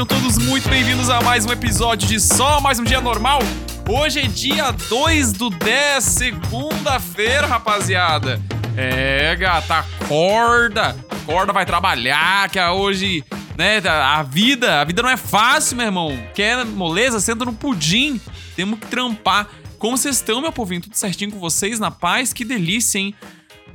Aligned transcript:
sejam 0.00 0.06
todos 0.06 0.38
muito 0.38 0.66
bem-vindos 0.66 1.10
a 1.10 1.20
mais 1.20 1.44
um 1.44 1.52
episódio 1.52 2.08
de 2.08 2.18
Só 2.18 2.58
Mais 2.58 2.78
Um 2.78 2.84
Dia 2.84 3.02
Normal. 3.02 3.40
Hoje 3.86 4.20
é 4.20 4.26
dia 4.26 4.70
2 4.70 5.32
do 5.32 5.50
10, 5.50 6.02
segunda-feira, 6.02 7.46
rapaziada. 7.46 8.40
É, 8.74 9.36
gata, 9.36 9.80
acorda, 9.80 10.96
acorda, 11.10 11.52
vai 11.52 11.66
trabalhar, 11.66 12.48
que 12.48 12.58
é 12.58 12.70
hoje, 12.70 13.22
né, 13.58 13.78
a 13.86 14.22
vida, 14.22 14.80
a 14.80 14.84
vida 14.84 15.02
não 15.02 15.10
é 15.10 15.18
fácil, 15.18 15.76
meu 15.76 15.86
irmão. 15.86 16.18
Quer 16.34 16.64
moleza? 16.64 17.20
Senta 17.20 17.44
no 17.44 17.52
pudim, 17.52 18.18
temos 18.56 18.78
que 18.78 18.86
trampar. 18.86 19.48
Como 19.78 19.98
vocês 19.98 20.16
estão, 20.16 20.40
meu 20.40 20.52
povinho? 20.52 20.80
Tudo 20.80 20.94
certinho 20.94 21.32
com 21.32 21.38
vocês? 21.38 21.78
Na 21.78 21.90
paz? 21.90 22.32
Que 22.32 22.44
delícia, 22.44 22.98
hein? 22.98 23.14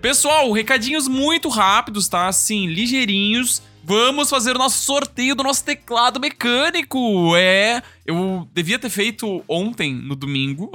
Pessoal, 0.02 0.52
recadinhos 0.52 1.07
muito 1.07 1.49
rápidos, 1.49 2.07
tá? 2.07 2.27
Assim, 2.27 2.66
ligeirinhos. 2.66 3.62
Vamos 3.88 4.31
fazer 4.31 4.55
o 4.55 4.57
nosso 4.57 4.80
sorteio 4.80 5.35
do 5.35 5.44
nosso 5.44 5.63
teclado 5.63 6.20
mecânico. 6.20 7.35
É, 7.35 7.84
eu 8.03 8.49
devia 8.52 8.80
ter 8.80 8.89
feito 8.89 9.45
ontem, 9.48 9.94
no 9.94 10.16
domingo. 10.16 10.71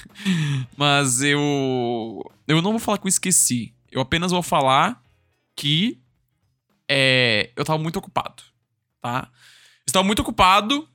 Mas 0.76 1.22
eu. 1.22 2.30
Eu 2.46 2.60
não 2.60 2.72
vou 2.72 2.78
falar 2.78 2.98
que 2.98 3.06
eu 3.06 3.08
esqueci. 3.08 3.72
Eu 3.90 4.02
apenas 4.02 4.32
vou 4.32 4.42
falar 4.42 5.02
que. 5.56 5.98
É, 6.86 7.50
eu 7.56 7.64
tava 7.64 7.82
muito 7.82 7.98
ocupado, 7.98 8.42
tá? 9.00 9.30
Estava 9.86 10.04
muito 10.04 10.20
ocupado 10.20 10.86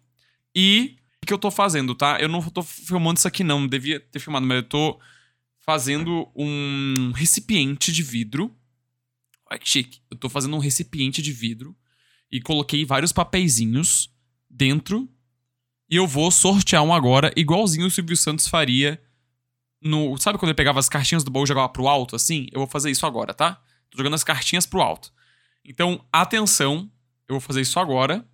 e. 0.55 0.95
O 1.23 1.25
que 1.25 1.33
eu 1.33 1.39
tô 1.39 1.49
fazendo, 1.49 1.95
tá? 1.95 2.19
Eu 2.19 2.29
não 2.29 2.39
tô 2.49 2.61
filmando 2.61 3.17
isso 3.17 3.27
aqui, 3.27 3.43
não. 3.43 3.67
Devia 3.67 3.99
ter 3.99 4.19
filmado, 4.19 4.45
mas 4.45 4.57
eu 4.57 4.63
tô 4.63 4.99
fazendo 5.59 6.29
um 6.35 7.11
recipiente 7.15 7.91
de 7.91 8.03
vidro 8.03 8.55
Olha 9.51 9.59
que 9.59 9.67
chique. 9.67 9.99
Eu 10.09 10.15
tô 10.15 10.29
fazendo 10.29 10.55
um 10.55 10.59
recipiente 10.59 11.21
de 11.21 11.33
vidro 11.33 11.75
e 12.31 12.39
coloquei 12.39 12.85
vários 12.85 13.11
papeizinhos 13.11 14.09
dentro. 14.49 15.09
E 15.89 15.97
eu 15.97 16.07
vou 16.07 16.31
sortear 16.31 16.81
um 16.83 16.93
agora, 16.93 17.33
igualzinho 17.35 17.85
o 17.85 17.91
Silvio 17.91 18.15
Santos 18.15 18.47
faria 18.47 19.01
no. 19.81 20.17
Sabe 20.17 20.39
quando 20.39 20.51
ele 20.51 20.55
pegava 20.55 20.79
as 20.79 20.87
cartinhas 20.87 21.21
do 21.21 21.29
baú 21.29 21.43
e 21.43 21.47
jogava 21.47 21.67
pro 21.67 21.89
alto, 21.89 22.15
assim? 22.15 22.47
Eu 22.53 22.59
vou 22.59 22.67
fazer 22.67 22.89
isso 22.89 23.05
agora, 23.05 23.33
tá? 23.33 23.61
Tô 23.89 23.97
jogando 23.97 24.13
as 24.13 24.23
cartinhas 24.23 24.65
pro 24.65 24.79
alto. 24.79 25.11
Então, 25.65 26.05
atenção. 26.13 26.89
Eu 27.27 27.33
vou 27.33 27.41
fazer 27.41 27.59
isso 27.59 27.77
agora. 27.77 28.25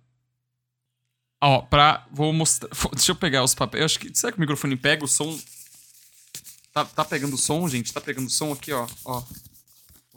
Ó, 1.40 1.62
pra. 1.62 2.06
Vou 2.12 2.32
mostrar. 2.32 2.70
Deixa 2.94 3.10
eu 3.10 3.16
pegar 3.16 3.42
os 3.42 3.56
papéis. 3.56 3.80
Eu 3.80 3.86
acho 3.86 3.98
que. 3.98 4.16
Será 4.16 4.30
que 4.30 4.38
o 4.38 4.40
microfone 4.40 4.76
pega 4.76 5.04
o 5.04 5.08
som? 5.08 5.36
Tá, 6.72 6.84
tá 6.84 7.04
pegando 7.04 7.36
som, 7.36 7.68
gente? 7.68 7.92
Tá 7.92 8.00
pegando 8.00 8.30
som 8.30 8.52
aqui, 8.52 8.72
ó. 8.72 8.86
Ó. 9.04 9.24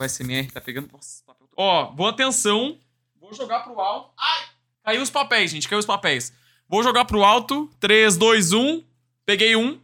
O 0.01 0.09
SMR 0.09 0.51
tá 0.51 0.59
pegando. 0.59 0.89
Nossa, 0.91 1.23
papel. 1.23 1.47
Ó, 1.55 1.91
boa 1.91 2.09
atenção. 2.09 2.79
Vou 3.19 3.31
jogar 3.35 3.59
pro 3.59 3.79
alto. 3.79 4.11
Ai! 4.17 4.49
Caiu 4.83 5.01
os 5.03 5.11
papéis, 5.11 5.51
gente. 5.51 5.69
Caiu 5.69 5.77
os 5.77 5.85
papéis. 5.85 6.33
Vou 6.67 6.81
jogar 6.81 7.05
pro 7.05 7.23
alto. 7.23 7.69
3, 7.79 8.17
2, 8.17 8.51
1. 8.51 8.83
Peguei 9.27 9.55
um. 9.55 9.79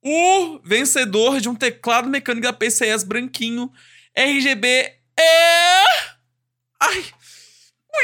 O 0.00 0.60
vencedor 0.62 1.40
de 1.40 1.48
um 1.48 1.56
teclado 1.56 2.08
mecânico 2.08 2.46
da 2.46 2.52
PCS 2.52 3.02
branquinho 3.02 3.70
RGB 4.14 4.96
é. 5.18 5.84
Ai! 6.80 7.12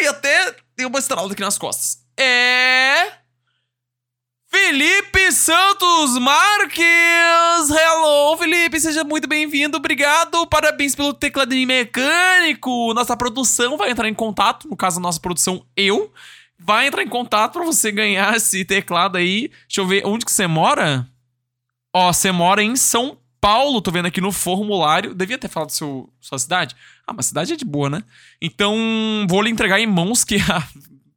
Ui, 0.01 0.09
até 0.09 0.57
deu 0.77 0.89
uma 0.89 0.99
estrada 0.99 1.33
aqui 1.33 1.41
nas 1.41 1.57
costas. 1.57 2.05
É. 2.19 3.26
Felipe 4.59 5.31
Santos 5.33 6.19
Marques! 6.19 6.81
Hello, 7.71 8.39
Felipe, 8.39 8.81
seja 8.81 9.05
muito 9.05 9.29
bem-vindo, 9.29 9.77
obrigado, 9.77 10.47
parabéns 10.47 10.95
pelo 10.95 11.13
tecladinho 11.13 11.69
mecânico. 11.69 12.95
Nossa 12.95 13.15
produção 13.15 13.77
vai 13.77 13.91
entrar 13.91 14.09
em 14.09 14.15
contato, 14.15 14.67
no 14.67 14.75
caso, 14.75 14.99
a 14.99 15.03
nossa 15.03 15.21
produção, 15.21 15.63
eu, 15.77 16.11
vai 16.59 16.87
entrar 16.87 17.03
em 17.03 17.09
contato 17.09 17.53
para 17.53 17.67
você 17.67 17.93
ganhar 17.93 18.35
esse 18.35 18.65
teclado 18.65 19.19
aí. 19.19 19.51
Deixa 19.69 19.83
eu 19.83 19.87
ver, 19.87 20.07
onde 20.07 20.25
que 20.25 20.33
você 20.33 20.47
mora? 20.47 21.07
Ó, 21.93 22.11
você 22.11 22.33
mora 22.33 22.63
em 22.63 22.77
São 22.77 23.19
Paulo, 23.39 23.83
tô 23.83 23.91
vendo 23.91 24.07
aqui 24.07 24.23
no 24.23 24.33
formulário. 24.33 25.15
Devia 25.15 25.37
ter 25.37 25.49
falado 25.49 25.71
seu, 25.71 26.11
sua 26.19 26.39
cidade? 26.39 26.75
Ah, 27.07 27.13
mas 27.13 27.27
cidade 27.27 27.53
é 27.53 27.57
de 27.57 27.65
boa, 27.65 27.91
né? 27.91 28.03
Então, 28.41 28.75
vou 29.29 29.43
lhe 29.43 29.51
entregar 29.51 29.79
em 29.79 29.87
mãos 29.87 30.25
que 30.25 30.37
a 30.51 30.67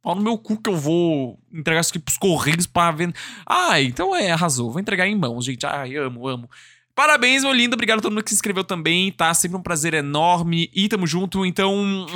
pau 0.02 0.14
no 0.14 0.22
meu 0.22 0.38
cu 0.38 0.56
que 0.56 0.70
eu 0.70 0.76
vou 0.76 1.38
entregar 1.52 1.80
isso 1.80 1.90
aqui 1.90 1.98
pros 1.98 2.16
correios 2.16 2.66
pra 2.66 2.90
vender. 2.90 3.14
Ah, 3.46 3.80
então 3.80 4.14
é, 4.14 4.30
arrasou. 4.30 4.70
Vou 4.70 4.80
entregar 4.80 5.06
em 5.06 5.16
mãos, 5.16 5.44
gente. 5.44 5.66
Ai, 5.66 5.96
amo, 5.96 6.26
amo. 6.26 6.50
Parabéns, 6.94 7.42
meu 7.42 7.52
lindo. 7.52 7.74
Obrigado 7.74 8.00
a 8.00 8.02
todo 8.02 8.12
mundo 8.12 8.24
que 8.24 8.30
se 8.30 8.36
inscreveu 8.36 8.64
também, 8.64 9.10
tá? 9.12 9.32
Sempre 9.32 9.56
um 9.56 9.62
prazer 9.62 9.94
enorme. 9.94 10.70
E 10.74 10.88
tamo 10.88 11.06
junto. 11.06 11.46
Então, 11.46 12.06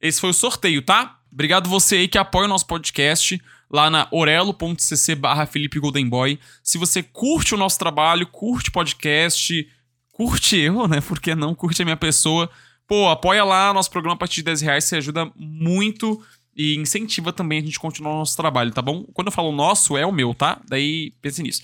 esse 0.00 0.20
foi 0.20 0.30
o 0.30 0.34
sorteio, 0.34 0.82
tá? 0.82 1.18
Obrigado 1.32 1.68
você 1.68 1.96
aí 1.96 2.08
que 2.08 2.18
apoia 2.18 2.46
o 2.46 2.48
nosso 2.48 2.66
podcast 2.66 3.40
lá 3.70 3.90
na 3.90 4.08
orelo.cc 4.10 5.14
barra 5.14 5.46
Felipe 5.46 5.78
Goldenboy. 5.78 6.38
Se 6.62 6.78
você 6.78 7.02
curte 7.02 7.54
o 7.54 7.58
nosso 7.58 7.78
trabalho, 7.78 8.26
curte 8.26 8.70
podcast, 8.70 9.68
curte 10.12 10.56
eu, 10.56 10.86
né? 10.88 11.00
Porque 11.00 11.34
não 11.34 11.54
curte 11.54 11.82
a 11.82 11.84
minha 11.84 11.96
pessoa. 11.96 12.50
Pô, 12.86 13.08
apoia 13.08 13.44
lá 13.44 13.72
nosso 13.72 13.90
programa 13.90 14.14
a 14.14 14.18
partir 14.18 14.36
de 14.36 14.44
10 14.44 14.60
reais, 14.60 14.84
você 14.84 14.96
ajuda 14.96 15.30
muito 15.36 16.22
e 16.56 16.76
incentiva 16.76 17.32
também 17.32 17.58
a 17.58 17.62
gente 17.62 17.78
continuar 17.78 18.14
o 18.14 18.18
nosso 18.18 18.36
trabalho, 18.36 18.72
tá 18.72 18.80
bom? 18.80 19.04
Quando 19.12 19.28
eu 19.28 19.32
falo 19.32 19.52
nosso, 19.52 19.96
é 19.96 20.06
o 20.06 20.12
meu, 20.12 20.34
tá? 20.34 20.58
Daí 20.68 21.12
pense 21.20 21.42
nisso. 21.42 21.62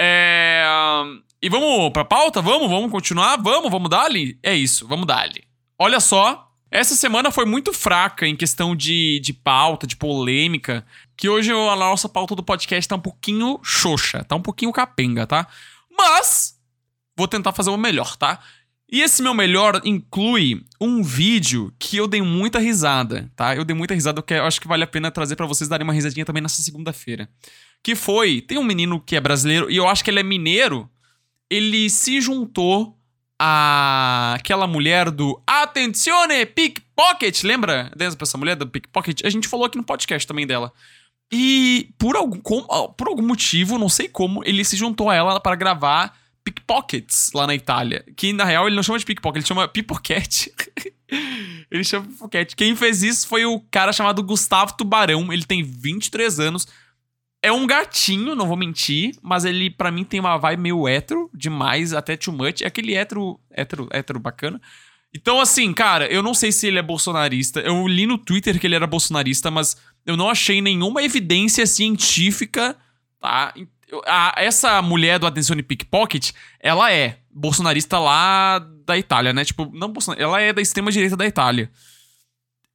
É... 0.00 0.64
E 1.42 1.48
vamos 1.48 1.90
pra 1.92 2.04
pauta? 2.04 2.40
Vamos? 2.40 2.70
Vamos 2.70 2.90
continuar? 2.90 3.36
Vamos? 3.36 3.70
Vamos 3.70 3.90
dar-lhe? 3.90 4.38
É 4.42 4.54
isso, 4.54 4.86
vamos 4.86 5.06
dar-lhe. 5.06 5.42
Olha 5.78 5.98
só, 5.98 6.48
essa 6.70 6.94
semana 6.94 7.32
foi 7.32 7.44
muito 7.44 7.72
fraca 7.72 8.26
em 8.26 8.36
questão 8.36 8.76
de, 8.76 9.18
de 9.20 9.32
pauta, 9.32 9.86
de 9.86 9.96
polêmica, 9.96 10.86
que 11.16 11.28
hoje 11.28 11.50
a 11.50 11.74
nossa 11.74 12.08
pauta 12.08 12.36
do 12.36 12.42
podcast 12.44 12.88
tá 12.88 12.94
um 12.94 13.00
pouquinho 13.00 13.58
xoxa, 13.64 14.22
tá 14.22 14.36
um 14.36 14.42
pouquinho 14.42 14.72
capenga, 14.72 15.26
tá? 15.26 15.48
Mas 15.90 16.54
vou 17.16 17.26
tentar 17.26 17.52
fazer 17.52 17.70
o 17.70 17.76
melhor, 17.76 18.16
tá? 18.16 18.38
E 18.92 19.02
esse 19.02 19.22
meu 19.22 19.32
melhor 19.32 19.80
inclui 19.84 20.64
um 20.80 21.00
vídeo 21.00 21.72
que 21.78 21.96
eu 21.96 22.08
dei 22.08 22.20
muita 22.20 22.58
risada, 22.58 23.30
tá? 23.36 23.54
Eu 23.54 23.64
dei 23.64 23.74
muita 23.76 23.94
risada, 23.94 24.20
que 24.20 24.34
eu 24.34 24.44
acho 24.44 24.60
que 24.60 24.66
vale 24.66 24.82
a 24.82 24.86
pena 24.86 25.12
trazer 25.12 25.36
para 25.36 25.46
vocês 25.46 25.68
darem 25.68 25.84
uma 25.84 25.92
risadinha 25.92 26.24
também 26.24 26.42
nessa 26.42 26.60
segunda-feira. 26.60 27.28
Que 27.84 27.94
foi, 27.94 28.40
tem 28.40 28.58
um 28.58 28.64
menino 28.64 29.00
que 29.00 29.14
é 29.14 29.20
brasileiro 29.20 29.70
e 29.70 29.76
eu 29.76 29.86
acho 29.86 30.02
que 30.02 30.10
ele 30.10 30.18
é 30.18 30.24
mineiro, 30.24 30.90
ele 31.48 31.88
se 31.88 32.20
juntou 32.20 32.98
a 33.38 34.34
aquela 34.34 34.66
mulher 34.66 35.10
do 35.10 35.40
Attenzione 35.46 36.44
Pickpocket, 36.44 37.44
lembra 37.44 37.90
dessa 37.96 38.36
mulher 38.36 38.56
do 38.56 38.66
Pickpocket? 38.66 39.24
A 39.24 39.30
gente 39.30 39.46
falou 39.48 39.66
aqui 39.66 39.78
no 39.78 39.84
podcast 39.84 40.26
também 40.26 40.46
dela. 40.46 40.72
E 41.32 41.90
por 41.96 42.16
algum, 42.16 42.40
por 42.40 43.06
algum 43.06 43.22
motivo, 43.22 43.78
não 43.78 43.88
sei 43.88 44.08
como, 44.08 44.42
ele 44.44 44.64
se 44.64 44.76
juntou 44.76 45.08
a 45.08 45.14
ela 45.14 45.40
para 45.40 45.54
gravar 45.54 46.19
pickpockets 46.44 47.30
lá 47.34 47.46
na 47.46 47.54
Itália. 47.54 48.04
Que 48.16 48.32
na 48.32 48.44
real 48.44 48.66
ele 48.66 48.76
não 48.76 48.82
chama 48.82 48.98
de 48.98 49.04
pickpocket, 49.04 49.40
ele 49.40 49.46
chama 49.46 49.68
pipoquete. 49.68 50.52
ele 51.70 51.84
chama 51.84 52.06
pipoquete. 52.06 52.56
Quem 52.56 52.74
fez 52.74 53.02
isso 53.02 53.28
foi 53.28 53.44
o 53.44 53.60
cara 53.70 53.92
chamado 53.92 54.22
Gustavo 54.22 54.76
Tubarão. 54.76 55.32
Ele 55.32 55.44
tem 55.44 55.62
23 55.62 56.40
anos. 56.40 56.66
É 57.42 57.50
um 57.50 57.66
gatinho, 57.66 58.34
não 58.34 58.46
vou 58.46 58.56
mentir, 58.56 59.14
mas 59.22 59.46
ele 59.46 59.70
para 59.70 59.90
mim 59.90 60.04
tem 60.04 60.20
uma 60.20 60.36
vibe 60.36 60.60
meio 60.60 60.86
hétero, 60.86 61.30
demais, 61.32 61.94
até 61.94 62.14
too 62.16 62.34
much. 62.34 62.60
É 62.62 62.66
aquele 62.66 62.94
hétero, 62.94 63.40
hétero, 63.50 63.88
hétero 63.90 64.20
bacana. 64.20 64.60
Então, 65.12 65.40
assim, 65.40 65.72
cara, 65.72 66.06
eu 66.06 66.22
não 66.22 66.34
sei 66.34 66.52
se 66.52 66.66
ele 66.66 66.78
é 66.78 66.82
bolsonarista. 66.82 67.60
Eu 67.60 67.86
li 67.88 68.06
no 68.06 68.18
Twitter 68.18 68.60
que 68.60 68.66
ele 68.66 68.76
era 68.76 68.86
bolsonarista, 68.86 69.50
mas 69.50 69.76
eu 70.06 70.16
não 70.16 70.30
achei 70.30 70.60
nenhuma 70.60 71.02
evidência 71.02 71.66
científica, 71.66 72.76
tá? 73.18 73.52
A, 74.06 74.34
essa 74.36 74.80
mulher 74.82 75.18
do 75.18 75.26
Attenzione 75.26 75.62
Pickpocket, 75.62 76.32
ela 76.58 76.92
é 76.92 77.18
bolsonarista 77.30 77.98
lá 77.98 78.58
da 78.84 78.96
Itália, 78.98 79.32
né? 79.32 79.44
Tipo, 79.44 79.70
não 79.72 79.92
bolsonarista, 79.92 80.24
ela 80.24 80.40
é 80.40 80.52
da 80.52 80.62
extrema 80.62 80.90
direita 80.90 81.16
da 81.16 81.26
Itália. 81.26 81.70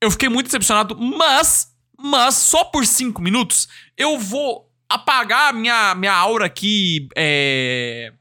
Eu 0.01 0.11
fiquei 0.11 0.29
muito 0.29 0.47
decepcionado, 0.47 0.97
mas, 0.97 1.73
mas 1.97 2.35
só 2.35 2.63
por 2.63 2.85
cinco 2.85 3.21
minutos 3.21 3.67
eu 3.97 4.19
vou 4.19 4.69
apagar 4.89 5.53
minha, 5.53 5.95
minha 5.95 6.13
aura 6.13 6.45
aqui, 6.45 7.07
é, 7.15 8.13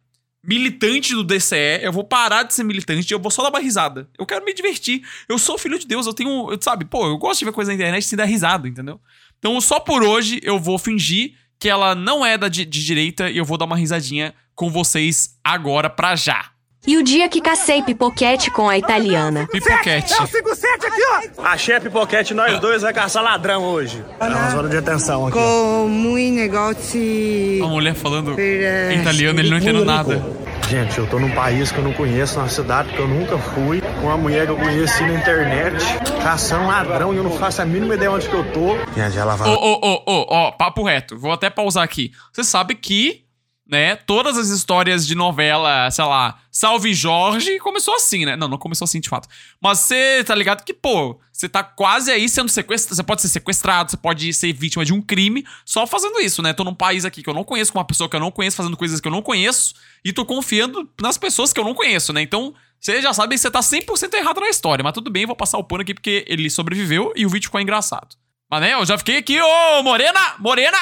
militante 0.43 1.15
do 1.15 1.25
DCE, 1.25 1.81
eu 1.83 1.93
vou 1.93 2.05
parar 2.05 2.43
de 2.43 2.55
ser 2.55 2.65
militante 2.65 3.13
eu 3.13 3.19
vou 3.19 3.31
só 3.31 3.43
dar 3.43 3.51
uma 3.51 3.59
risada. 3.59 4.09
Eu 4.19 4.27
quero 4.27 4.45
me 4.45 4.53
divertir. 4.53 5.03
Eu 5.29 5.39
sou 5.39 5.59
filho 5.59 5.79
de 5.79 5.87
Deus, 5.87 6.07
eu 6.07 6.13
tenho, 6.13 6.51
eu, 6.51 6.61
sabe, 6.61 6.85
pô, 6.85 7.07
eu 7.07 7.19
gosto 7.19 7.41
de 7.41 7.47
ver 7.47 7.53
coisa 7.53 7.71
na 7.71 7.75
internet 7.75 8.07
sem 8.07 8.17
dar 8.17 8.25
risada, 8.25 8.69
entendeu? 8.69 9.01
Então, 9.39 9.61
só 9.61 9.81
por 9.81 10.03
hoje 10.03 10.41
eu 10.43 10.59
vou 10.59 10.79
fingir 10.79 11.35
que 11.65 11.69
ela 11.71 11.95
não 11.95 12.27
é 12.27 12.37
da 12.37 12.47
de, 12.47 12.63
de 12.67 12.85
direita 12.85 13.31
e 13.31 13.39
eu 13.39 13.45
vou 13.47 13.57
dar 13.57 13.65
uma 13.65 13.75
risadinha 13.75 14.35
com 14.55 14.69
vocês 14.69 15.31
agora 15.43 15.89
pra 15.89 16.15
já. 16.15 16.51
E 16.87 16.99
o 16.99 17.03
dia 17.03 17.27
que 17.27 17.41
cacei 17.41 17.83
pipoquete 17.83 18.51
com 18.51 18.69
a 18.69 18.77
italiana. 18.77 19.49
Pipoquete. 19.51 20.13
É 20.13 20.21
o 20.21 20.27
57 20.27 20.87
aqui, 20.87 21.01
ó. 21.39 21.43
Achei 21.43 21.75
a 21.75 21.81
pipoquete, 21.81 22.35
nós 22.35 22.61
dois 22.61 22.83
vai 22.83 22.93
caçar 22.93 23.23
ladrão 23.23 23.63
hoje. 23.63 24.05
É 24.21 24.25
uma 24.27 24.51
zona 24.51 24.69
de 24.69 24.77
atenção 24.77 25.27
aqui. 25.27 25.39
Com 25.39 25.89
muito 25.89 26.35
negócio. 26.35 27.65
A 27.65 27.69
mulher 27.69 27.95
falando 27.95 28.39
em 28.39 29.01
italiano, 29.01 29.41
ele 29.41 29.49
não 29.49 29.57
entendeu 29.57 29.87
nada. 29.87 30.23
Gente, 30.69 30.99
eu 30.99 31.07
tô 31.07 31.19
num 31.19 31.31
país 31.31 31.71
que 31.71 31.79
eu 31.79 31.85
não 31.85 31.93
conheço, 31.93 32.39
numa 32.39 32.49
cidade 32.49 32.89
que 32.91 32.99
eu 32.99 33.07
nunca 33.07 33.39
fui, 33.39 33.81
com 33.81 34.07
uma 34.07 34.17
mulher 34.17 34.47
que 34.47 34.53
eu 34.53 34.57
conheci 34.57 35.03
na 35.03 35.15
internet, 35.15 35.85
caçando 36.23 36.67
ladrão 36.67 37.13
e 37.13 37.17
eu 37.17 37.23
não 37.23 37.33
faço 37.33 37.63
a 37.63 37.65
mínima 37.65 37.95
ideia 37.95 38.11
onde 38.11 38.29
que 38.29 38.35
eu 38.35 38.51
tô. 38.53 38.77
Gente, 38.95 39.17
ela 39.19 39.37
vai. 39.37 39.51
Ô, 39.51 39.55
ô, 39.55 39.79
ô, 39.83 40.03
ô, 40.07 40.27
ó, 40.29 40.51
papo 40.53 40.83
reto. 40.83 41.19
Vou 41.19 41.33
até 41.33 41.51
pausar 41.51 41.85
aqui. 41.85 42.13
Você 42.33 42.43
sabe 42.43 42.75
que, 42.75 43.24
né, 43.67 43.97
todas 43.97 44.37
as 44.37 44.49
histórias 44.49 45.07
de 45.07 45.15
novela, 45.15 45.91
sei 45.91 46.05
lá, 46.05 46.39
Salve 46.51 46.93
Jorge, 46.93 47.59
começou 47.61 47.95
assim, 47.95 48.27
né? 48.27 48.37
Não, 48.37 48.47
não 48.47 48.59
começou 48.59 48.85
assim 48.85 49.01
de 49.01 49.09
fato. 49.09 49.27
Mas 49.61 49.79
você 49.79 50.23
tá 50.23 50.35
ligado 50.35 50.63
que, 50.65 50.75
pô, 50.75 51.19
você 51.33 51.49
tá 51.49 51.65
quase 51.65 52.11
aí 52.11 52.29
sendo 52.29 52.51
sequestrado. 52.51 52.95
Você 52.95 53.03
pode 53.03 53.23
ser 53.23 53.29
sequestrado, 53.29 53.91
você 53.91 53.97
pode 53.97 54.33
ser 54.35 54.53
vítima 54.53 54.85
de 54.85 54.93
um 54.93 55.01
crime 55.01 55.47
só 55.65 55.87
fazendo 55.87 56.21
isso, 56.21 56.43
né? 56.43 56.53
Tô 56.53 56.63
num 56.63 56.75
país 56.75 57.07
aqui 57.07 57.23
que 57.23 57.31
eu 57.31 57.35
não 57.35 57.43
conheço, 57.43 57.73
com 57.73 57.79
uma 57.79 57.87
pessoa 57.87 58.09
que 58.09 58.15
eu 58.15 58.21
não 58.21 58.31
conheço, 58.31 58.57
fazendo 58.57 58.77
coisas 58.77 59.01
que 59.01 59.09
eu 59.09 59.13
não 59.13 59.23
conheço, 59.23 59.75
e 60.05 60.13
tô 60.13 60.27
confiando 60.27 60.89
nas 61.01 61.17
pessoas 61.17 61.53
que 61.53 61.59
eu 61.59 61.65
não 61.65 61.75
conheço, 61.75 62.13
né? 62.13 62.21
Então, 62.21 62.55
você 62.79 63.01
já 63.01 63.15
sabe 63.15 63.35
que 63.35 63.41
você 63.41 63.51
tá 63.51 63.61
100% 63.61 64.13
errado 64.13 64.41
na 64.41 64.49
história, 64.51 64.83
mas 64.83 64.93
tudo 64.93 65.11
bem, 65.11 65.25
vou 65.25 65.35
passar 65.35 65.57
o 65.57 65.65
pano 65.65 65.81
aqui 65.81 65.95
porque 65.95 66.23
ele 66.29 66.51
sobreviveu 66.51 67.15
e 67.17 67.25
o 67.25 67.31
vídeo 67.31 67.47
ficou 67.47 67.61
engraçado. 67.61 68.15
Mas, 68.51 68.61
né, 68.61 68.75
eu 68.75 68.85
já 68.85 68.99
fiquei 68.99 69.17
aqui, 69.17 69.41
ô, 69.41 69.83
Morena, 69.83 70.35
Morena, 70.39 70.79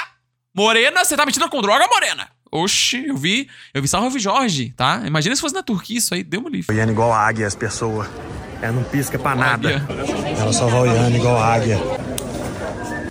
Morena, 0.52 1.04
você 1.04 1.16
tá 1.16 1.24
metido 1.24 1.48
com 1.48 1.62
droga, 1.62 1.86
Morena? 1.86 2.28
Oxi, 2.52 3.06
eu 3.08 3.16
vi, 3.16 3.48
eu 3.72 3.80
vi 3.80 3.88
Salve 3.88 4.18
Jorge, 4.18 4.74
tá? 4.76 5.02
Imagina 5.06 5.34
se 5.34 5.40
fosse 5.40 5.54
na 5.54 5.62
Turquia 5.62 5.96
isso 5.96 6.12
aí, 6.14 6.22
deu 6.22 6.40
uma 6.40 6.50
livre. 6.50 6.70
Olhando 6.70 6.92
igual 6.92 7.10
a 7.10 7.18
águia 7.18 7.46
as 7.46 7.54
pessoas. 7.54 8.06
Ela 8.60 8.72
não 8.72 8.82
pisca 8.84 9.18
pra 9.18 9.34
nada. 9.34 9.68
Águia. 9.68 9.86
Ela 10.38 10.52
só 10.52 10.66
vai 10.66 10.80
olhando 10.80 11.16
igual 11.16 11.36
a 11.38 11.46
águia. 11.54 11.80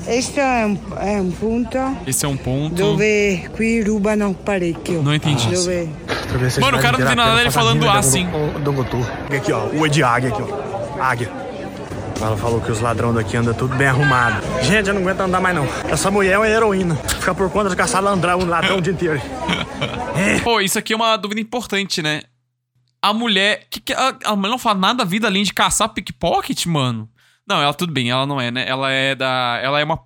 Questo 0.03 0.39
è 0.39 0.63
un, 0.65 0.77
è 0.97 1.19
un 1.19 1.31
punto 1.31 1.77
Esse 2.05 2.25
é 2.25 2.27
um 2.27 2.35
ponto. 2.37 2.75
dove 2.75 3.49
qui 3.55 3.81
rubano 3.81 4.33
parecchio. 4.33 5.01
Não 5.01 5.13
entendi. 5.13 5.45
Dove 5.47 5.89
se 6.49 6.59
Mano, 6.59 6.77
a 6.77 6.79
o 6.79 6.83
cara 6.83 6.97
não 6.97 7.05
tem 7.07 7.15
nada 7.15 7.31
fazer 7.35 7.47
a 7.47 7.51
falando 7.51 7.89
assim. 7.89 8.25
do- 8.27 8.53
do 8.53 8.59
Dongotu. 8.59 8.97
Aqui, 9.35 9.51
ó, 9.51 9.67
o 9.67 9.87
de 9.87 10.03
águia 10.03 10.29
aqui, 10.29 10.41
ó. 10.41 11.01
Águia. 11.01 11.40
Ela 12.21 12.37
falou 12.37 12.61
que 12.61 12.71
os 12.71 12.79
ladrões 12.79 13.15
daqui 13.15 13.35
andam 13.35 13.51
tudo 13.51 13.75
bem 13.75 13.87
arrumado. 13.87 14.41
Gente, 14.63 14.87
eu 14.87 14.93
não 14.93 15.01
aguento 15.01 15.21
andar 15.21 15.41
mais 15.41 15.55
não. 15.55 15.65
Essa 15.89 16.11
mulher 16.11 16.33
é 16.33 16.37
uma 16.37 16.47
heroína. 16.47 16.95
Fica 16.95 17.33
por 17.33 17.49
conta 17.49 17.67
de 17.69 17.75
caçar 17.75 18.01
ladrão, 18.03 18.45
ladrão 18.45 18.77
o 18.77 18.81
dia 18.81 18.93
inteiro. 18.93 19.19
Pô, 20.43 20.61
isso 20.61 20.77
aqui 20.77 20.93
é 20.93 20.95
uma 20.95 21.17
dúvida 21.17 21.41
importante, 21.41 21.99
né? 21.99 22.21
A 23.01 23.11
mulher. 23.11 23.65
Que, 23.71 23.81
que, 23.81 23.93
a, 23.93 24.15
a 24.25 24.35
mulher 24.35 24.51
não 24.51 24.59
faz 24.59 24.77
nada 24.77 24.99
da 24.99 25.03
vida 25.03 25.27
além 25.27 25.41
de 25.41 25.51
caçar 25.51 25.89
pickpocket, 25.89 26.67
mano? 26.67 27.09
Não, 27.47 27.59
ela 27.59 27.73
tudo 27.73 27.91
bem, 27.91 28.11
ela 28.11 28.27
não 28.27 28.39
é, 28.39 28.51
né? 28.51 28.69
Ela 28.69 28.91
é 28.91 29.15
da. 29.15 29.59
Ela 29.63 29.79
é 29.79 29.83
uma 29.83 29.99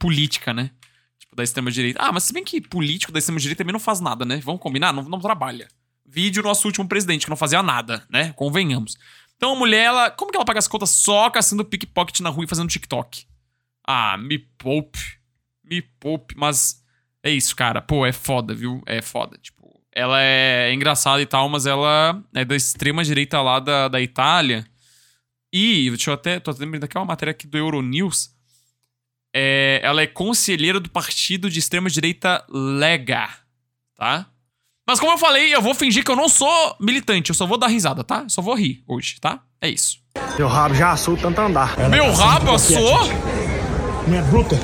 política, 0.00 0.52
né? 0.52 0.70
Tipo, 1.16 1.36
da 1.36 1.44
extrema-direita. 1.44 2.00
Ah, 2.02 2.10
mas 2.10 2.24
se 2.24 2.32
bem 2.32 2.42
que 2.42 2.60
político 2.60 3.12
da 3.12 3.20
extrema-direita 3.20 3.62
também 3.62 3.72
não 3.72 3.78
faz 3.78 4.00
nada, 4.00 4.24
né? 4.24 4.40
Vamos 4.44 4.60
combinar? 4.60 4.92
Não, 4.92 5.04
não 5.04 5.20
trabalha. 5.20 5.68
Vídeo 6.04 6.42
nosso 6.42 6.66
último 6.66 6.88
presidente, 6.88 7.24
que 7.24 7.30
não 7.30 7.36
fazia 7.36 7.62
nada, 7.62 8.02
né? 8.10 8.32
Convenhamos. 8.34 8.96
Então 9.36 9.52
a 9.52 9.56
mulher, 9.56 9.84
ela. 9.84 10.10
Como 10.10 10.30
que 10.30 10.36
ela 10.36 10.44
paga 10.44 10.58
as 10.58 10.68
contas 10.68 10.90
só 10.90 11.28
caçando 11.30 11.64
pickpocket 11.64 12.20
na 12.20 12.30
rua 12.30 12.44
e 12.44 12.48
fazendo 12.48 12.68
TikTok? 12.68 13.26
Ah, 13.86 14.16
me 14.16 14.38
poupe. 14.38 14.98
Me 15.62 15.82
poupe. 15.82 16.34
Mas 16.36 16.82
é 17.22 17.30
isso, 17.30 17.54
cara. 17.54 17.80
Pô, 17.82 18.06
é 18.06 18.12
foda, 18.12 18.54
viu? 18.54 18.82
É 18.86 19.02
foda. 19.02 19.38
Tipo, 19.38 19.80
ela 19.92 20.22
é 20.22 20.72
engraçada 20.72 21.20
e 21.20 21.26
tal, 21.26 21.48
mas 21.48 21.66
ela 21.66 22.22
é 22.34 22.44
da 22.44 22.56
extrema 22.56 23.04
direita 23.04 23.40
lá 23.40 23.60
da, 23.60 23.88
da 23.88 24.00
Itália. 24.00 24.66
E, 25.52 25.88
deixa 25.90 26.10
eu 26.10 26.14
até. 26.14 26.40
Tô 26.40 26.50
até 26.50 26.60
lembrando 26.60 26.84
aqui 26.84 26.98
uma 26.98 27.04
matéria 27.04 27.30
aqui 27.30 27.46
do 27.46 27.58
Euronews. 27.58 28.34
É, 29.34 29.80
ela 29.82 30.00
é 30.00 30.06
conselheira 30.06 30.80
do 30.80 30.88
partido 30.88 31.50
de 31.50 31.58
extrema 31.58 31.90
direita 31.90 32.44
Lega, 32.48 33.28
tá? 33.94 34.30
Mas 34.86 35.00
como 35.00 35.12
eu 35.12 35.18
falei, 35.18 35.52
eu 35.52 35.60
vou 35.60 35.74
fingir 35.74 36.04
que 36.04 36.10
eu 36.10 36.14
não 36.14 36.28
sou 36.28 36.76
militante, 36.80 37.30
eu 37.30 37.34
só 37.34 37.44
vou 37.44 37.58
dar 37.58 37.66
risada, 37.66 38.04
tá? 38.04 38.20
Eu 38.22 38.30
só 38.30 38.40
vou 38.40 38.54
rir 38.54 38.84
hoje, 38.86 39.16
tá? 39.20 39.40
É 39.60 39.68
isso. 39.68 39.98
Meu 40.38 40.46
rabo 40.46 40.76
já 40.76 40.92
assou 40.92 41.16
tanto 41.16 41.40
andar. 41.40 41.76
Meu 41.90 42.12
rabo 42.12 42.52
assou? 42.52 43.00
Minha 44.06 44.22
bruta. 44.22 44.54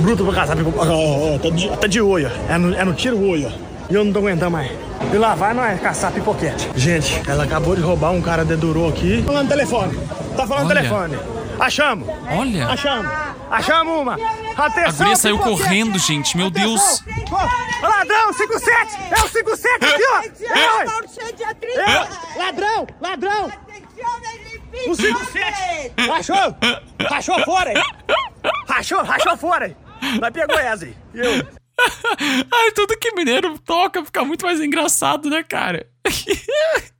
Bruta 0.00 0.22
pra 0.22 0.44
ó, 0.44 1.38
tá 1.38 1.50
de, 1.50 1.76
tá 1.76 1.86
de 1.88 2.00
olho. 2.00 2.30
ó. 2.30 2.52
É 2.52 2.56
no, 2.56 2.72
é 2.72 2.84
no 2.84 2.94
tiro 2.94 3.20
olho, 3.20 3.52
ó. 3.52 3.68
E 3.90 3.94
eu 3.94 4.04
não 4.04 4.12
tô 4.12 4.20
aguentando 4.20 4.52
mais. 4.52 4.70
E 5.12 5.16
lá 5.16 5.34
vai 5.34 5.52
nós 5.52 5.80
caçar 5.80 6.12
pipoquete. 6.12 6.68
Gente, 6.76 7.20
ela 7.26 7.42
acabou 7.42 7.74
de 7.74 7.82
roubar 7.82 8.12
um 8.12 8.22
cara 8.22 8.44
dedurou 8.44 8.88
aqui. 8.88 9.22
Falando 9.22 9.44
no 9.44 9.48
telefone. 9.48 9.98
Tá 10.36 10.46
falando 10.46 10.68
no 10.68 10.74
telefone. 10.74 11.16
Achamos. 11.60 12.08
Olha. 12.30 12.68
Achamos. 12.68 13.10
Achamos 13.50 14.00
uma. 14.00 14.14
Atenção, 14.56 14.84
A 14.84 14.92
guria 14.92 15.16
saiu 15.16 15.38
correndo, 15.38 15.98
gente. 15.98 16.36
Meu 16.36 16.50
Deus. 16.50 17.02
Ladrão, 17.82 18.32
57! 18.32 18.96
É 19.10 19.24
o 19.24 19.28
57 19.28 19.84
aqui, 19.84 20.02
ó! 20.12 20.22
É, 20.54 20.76
ué. 20.76 20.86
É, 21.76 22.38
ladrão, 22.38 22.86
ladrão! 23.00 23.52
O 24.88 24.94
57! 24.94 25.94
Rachou! 26.08 26.56
Rachou 27.08 27.44
fora 27.44 27.70
aí! 27.70 27.82
Rachou, 28.68 29.02
rachou 29.02 29.36
fora 29.36 29.66
aí! 29.66 29.76
Nós 30.20 30.30
pegou 30.30 30.58
essa 30.58 30.84
aí. 30.84 30.96
E 31.14 31.18
eu? 31.18 31.46
Ai, 32.52 32.70
tudo 32.72 32.98
que 32.98 33.14
mineiro 33.14 33.58
toca 33.60 34.04
fica 34.04 34.24
muito 34.24 34.44
mais 34.44 34.60
engraçado, 34.60 35.30
né, 35.30 35.42
cara? 35.42 35.86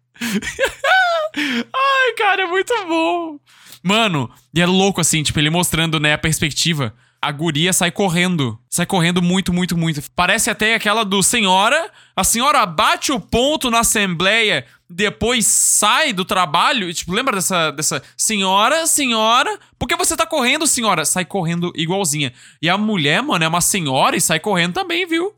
Ai, 1.37 2.13
cara, 2.17 2.43
é 2.43 2.47
muito 2.47 2.75
bom. 2.87 3.39
Mano, 3.83 4.31
e 4.53 4.61
é 4.61 4.67
louco 4.67 5.01
assim, 5.01 5.23
tipo, 5.23 5.39
ele 5.39 5.51
mostrando, 5.51 6.01
né, 6.01 6.13
a 6.15 6.19
perspectiva. 6.19 6.95
A 7.21 7.33
guria 7.33 7.73
sai 7.73 7.91
correndo. 7.91 8.59
Sai 8.71 8.87
correndo 8.87 9.21
muito, 9.21 9.53
muito, 9.53 9.77
muito. 9.77 10.01
Parece 10.15 10.51
até 10.51 10.75
aquela 10.75 11.05
do 11.05 11.21
senhora. 11.23 11.91
A 12.15 12.23
senhora 12.23 12.65
bate 12.65 13.11
o 13.11 13.19
ponto 13.19 13.71
na 13.71 13.81
assembleia, 13.81 14.65
depois 14.89 15.47
sai 15.47 16.13
do 16.13 16.25
trabalho. 16.25 16.89
E, 16.89 16.95
tipo, 16.95 17.13
lembra 17.13 17.35
dessa, 17.35 17.73
dessa 17.73 18.03
senhora, 18.17 18.87
senhora? 18.87 19.59
Por 19.77 19.89
que 19.89 19.97
você 19.97 20.17
tá 20.17 20.27
correndo, 20.27 20.67
senhora? 20.67 21.05
Sai 21.05 21.25
correndo 21.25 21.73
igualzinha. 21.75 22.33
E 22.63 22.69
a 22.69 22.79
mulher, 22.79 23.21
mano, 23.21 23.45
é 23.45 23.49
uma 23.49 23.61
senhora 23.61 24.17
e 24.17 24.21
sai 24.21 24.39
correndo 24.39 24.75
também, 24.75 25.05
viu? 25.05 25.35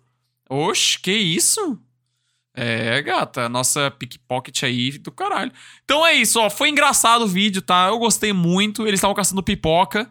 Oxe, 0.50 0.98
que 0.98 1.12
isso? 1.12 1.78
É, 2.54 3.00
gata, 3.02 3.48
nossa 3.48 3.90
pickpocket 3.92 4.64
aí 4.64 4.98
do 4.98 5.12
caralho. 5.12 5.52
Então 5.84 6.04
é 6.04 6.14
isso, 6.14 6.40
ó. 6.40 6.50
Foi 6.50 6.68
engraçado 6.68 7.22
o 7.22 7.28
vídeo, 7.28 7.62
tá? 7.62 7.88
Eu 7.88 7.98
gostei 7.98 8.32
muito. 8.32 8.86
Eles 8.86 8.98
estavam 8.98 9.14
caçando 9.14 9.42
pipoca. 9.42 10.10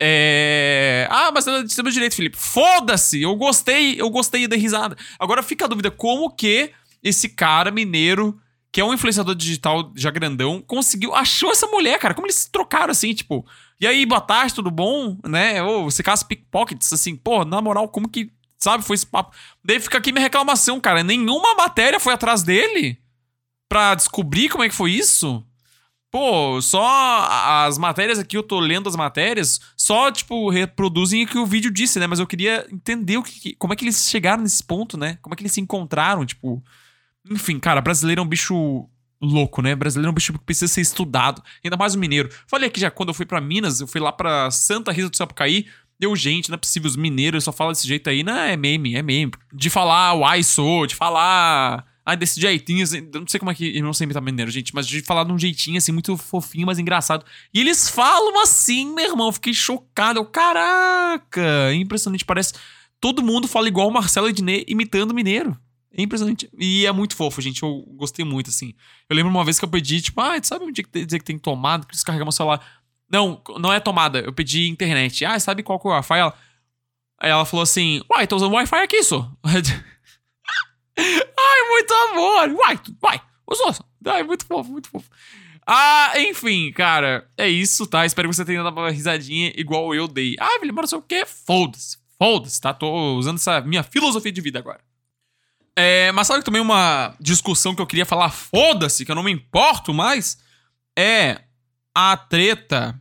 É. 0.00 1.06
Ah, 1.10 1.30
mas 1.32 1.46
é 1.46 1.62
de 1.62 1.72
cima 1.72 1.90
direito, 1.90 2.14
Felipe. 2.14 2.36
Foda-se! 2.38 3.20
Eu 3.20 3.36
gostei, 3.36 4.00
eu 4.00 4.08
gostei 4.08 4.48
da 4.48 4.56
risada. 4.56 4.96
Agora 5.18 5.42
fica 5.42 5.66
a 5.66 5.68
dúvida: 5.68 5.90
como 5.90 6.30
que 6.30 6.72
esse 7.02 7.28
cara 7.28 7.70
mineiro, 7.70 8.38
que 8.72 8.80
é 8.80 8.84
um 8.84 8.94
influenciador 8.94 9.34
digital 9.34 9.92
já 9.94 10.10
grandão, 10.10 10.62
conseguiu. 10.62 11.14
Achou 11.14 11.50
essa 11.50 11.66
mulher, 11.66 11.98
cara? 11.98 12.14
Como 12.14 12.26
eles 12.26 12.36
se 12.36 12.50
trocaram 12.50 12.90
assim, 12.92 13.12
tipo. 13.12 13.46
E 13.78 13.86
aí, 13.86 14.04
boa 14.06 14.20
tarde, 14.20 14.54
tudo 14.54 14.70
bom? 14.70 15.18
Né? 15.26 15.62
Ou 15.62 15.90
você 15.90 16.02
caça 16.02 16.24
pickpockets, 16.24 16.92
assim, 16.92 17.16
pô, 17.16 17.44
na 17.44 17.60
moral, 17.60 17.88
como 17.88 18.08
que. 18.08 18.30
Sabe, 18.62 18.84
foi 18.84 18.94
esse 18.94 19.06
papo. 19.06 19.34
Daí 19.64 19.80
fica 19.80 19.98
aqui 19.98 20.12
minha 20.12 20.22
reclamação, 20.22 20.78
cara. 20.78 21.02
Nenhuma 21.02 21.54
matéria 21.54 21.98
foi 21.98 22.12
atrás 22.12 22.42
dele 22.42 22.98
pra 23.68 23.94
descobrir 23.94 24.48
como 24.50 24.62
é 24.64 24.68
que 24.68 24.74
foi 24.74 24.92
isso. 24.92 25.44
Pô, 26.10 26.60
só 26.60 26.84
as 27.64 27.78
matérias 27.78 28.18
aqui, 28.18 28.36
eu 28.36 28.42
tô 28.42 28.58
lendo 28.58 28.88
as 28.88 28.96
matérias, 28.96 29.60
só, 29.76 30.10
tipo, 30.10 30.50
reproduzem 30.50 31.22
o 31.22 31.26
que 31.26 31.38
o 31.38 31.46
vídeo 31.46 31.70
disse, 31.70 32.00
né? 32.00 32.06
Mas 32.08 32.18
eu 32.18 32.26
queria 32.26 32.66
entender 32.70 33.16
o 33.16 33.22
que, 33.22 33.54
como 33.54 33.72
é 33.72 33.76
que 33.76 33.84
eles 33.84 34.08
chegaram 34.10 34.42
nesse 34.42 34.62
ponto, 34.62 34.98
né? 34.98 35.18
Como 35.22 35.32
é 35.32 35.36
que 35.36 35.42
eles 35.42 35.52
se 35.52 35.60
encontraram, 35.60 36.26
tipo. 36.26 36.62
Enfim, 37.30 37.60
cara, 37.60 37.80
brasileiro 37.80 38.20
é 38.20 38.24
um 38.24 38.28
bicho 38.28 38.88
louco, 39.22 39.62
né? 39.62 39.76
Brasileiro 39.76 40.08
é 40.08 40.10
um 40.10 40.14
bicho 40.14 40.32
que 40.32 40.38
precisa 40.40 40.72
ser 40.72 40.80
estudado. 40.80 41.42
Ainda 41.62 41.76
mais 41.76 41.94
o 41.94 41.98
mineiro. 41.98 42.28
Falei 42.48 42.68
aqui 42.68 42.80
já, 42.80 42.90
quando 42.90 43.10
eu 43.10 43.14
fui 43.14 43.24
pra 43.24 43.40
Minas, 43.40 43.80
eu 43.80 43.86
fui 43.86 44.00
lá 44.00 44.10
pra 44.10 44.50
Santa 44.50 44.90
Rita 44.90 45.10
do 45.10 45.16
Sapucaí. 45.16 45.66
Deu 46.00 46.16
gente, 46.16 46.48
não 46.48 46.54
é 46.54 46.58
possível, 46.58 46.88
os 46.88 46.96
mineiros 46.96 47.44
só 47.44 47.52
falam 47.52 47.74
desse 47.74 47.86
jeito 47.86 48.08
aí. 48.08 48.22
Não, 48.22 48.32
é 48.32 48.56
meme, 48.56 48.96
é 48.96 49.02
meme. 49.02 49.32
De 49.52 49.68
falar 49.68 50.14
uai 50.14 50.42
sou, 50.42 50.86
de 50.86 50.94
falar. 50.94 51.84
Ah, 52.02 52.14
desse 52.14 52.40
jeitinho, 52.40 52.82
assim, 52.82 53.06
não 53.12 53.26
sei 53.26 53.38
como 53.38 53.50
é 53.50 53.54
que. 53.54 53.76
Eu 53.76 53.84
não 53.84 53.92
sei 53.92 54.06
imitar 54.06 54.22
mineiro, 54.22 54.50
gente, 54.50 54.74
mas 54.74 54.86
de 54.86 55.02
falar 55.02 55.24
de 55.24 55.32
um 55.32 55.38
jeitinho 55.38 55.76
assim, 55.76 55.92
muito 55.92 56.16
fofinho, 56.16 56.64
mas 56.66 56.78
engraçado. 56.78 57.22
E 57.52 57.60
eles 57.60 57.90
falam 57.90 58.42
assim, 58.42 58.94
meu 58.94 59.10
irmão. 59.10 59.30
Fiquei 59.30 59.52
chocado. 59.52 60.18
Eu, 60.18 60.24
caraca! 60.24 61.74
Impressionante. 61.74 62.24
Parece. 62.24 62.54
Todo 62.98 63.22
mundo 63.22 63.46
fala 63.46 63.68
igual 63.68 63.86
o 63.86 63.92
Marcelo 63.92 64.30
Ednei 64.30 64.64
imitando 64.66 65.12
mineiro. 65.12 65.54
É 65.92 66.02
impressionante. 66.02 66.48
E 66.58 66.86
é 66.86 66.92
muito 66.92 67.14
fofo, 67.14 67.42
gente. 67.42 67.62
Eu 67.62 67.84
gostei 67.96 68.24
muito, 68.24 68.48
assim. 68.48 68.72
Eu 69.08 69.16
lembro 69.16 69.30
uma 69.30 69.44
vez 69.44 69.58
que 69.58 69.64
eu 69.66 69.68
pedi, 69.68 70.00
tipo, 70.00 70.18
ah, 70.20 70.40
sabe 70.42 70.64
onde 70.64 70.82
que 70.82 71.04
dizer 71.04 71.18
que 71.18 71.24
tem 71.24 71.38
tomada, 71.38 71.84
que 71.84 71.92
descarregar 71.92 72.24
meu 72.24 72.32
celular? 72.32 72.64
Não, 73.10 73.42
não 73.58 73.72
é 73.72 73.80
tomada. 73.80 74.20
Eu 74.20 74.32
pedi 74.32 74.68
internet. 74.68 75.24
Ah, 75.24 75.38
sabe 75.38 75.62
qual 75.62 75.78
que 75.80 75.86
é 75.86 75.90
o 75.90 75.94
Wi-Fi? 75.94 76.18
Ela... 76.18 76.34
Aí 77.18 77.30
ela 77.30 77.44
falou 77.44 77.62
assim, 77.62 78.00
uai, 78.10 78.26
tô 78.26 78.36
usando 78.36 78.54
Wi-Fi 78.54 78.82
aqui, 78.82 79.02
só. 79.02 79.30
Ai, 80.96 81.68
muito 81.68 81.92
amor. 81.92 82.48
Uai, 82.50 82.80
uai, 83.02 83.20
usou. 83.46 83.74
Ai, 84.06 84.22
muito 84.22 84.46
fofo, 84.46 84.70
muito 84.70 84.88
fofo. 84.88 85.10
Ah, 85.66 86.12
enfim, 86.16 86.72
cara, 86.72 87.28
é 87.36 87.48
isso, 87.48 87.86
tá? 87.86 88.06
Espero 88.06 88.28
que 88.28 88.34
você 88.34 88.44
tenha 88.44 88.62
dado 88.62 88.76
uma 88.76 88.90
risadinha 88.90 89.52
igual 89.54 89.94
eu 89.94 90.08
dei. 90.08 90.34
Ah, 90.40 90.58
Felipe, 90.58 90.72
mas 90.72 90.90
não 90.90 90.98
o 90.98 91.02
quê. 91.02 91.24
Foda-se, 91.26 91.98
foda-se, 92.18 92.60
tá? 92.60 92.72
Tô 92.72 93.16
usando 93.16 93.36
essa 93.36 93.60
minha 93.60 93.82
filosofia 93.82 94.32
de 94.32 94.40
vida 94.40 94.58
agora. 94.58 94.80
É, 95.76 96.10
mas 96.12 96.26
sabe 96.26 96.44
também 96.44 96.60
uma 96.60 97.14
discussão 97.20 97.74
que 97.74 97.80
eu 97.80 97.86
queria 97.86 98.04
falar, 98.04 98.30
foda-se, 98.30 99.04
que 99.04 99.10
eu 99.10 99.14
não 99.14 99.22
me 99.22 99.30
importo 99.30 99.94
mais, 99.94 100.38
é 100.98 101.40
a 101.94 102.16
treta 102.16 103.00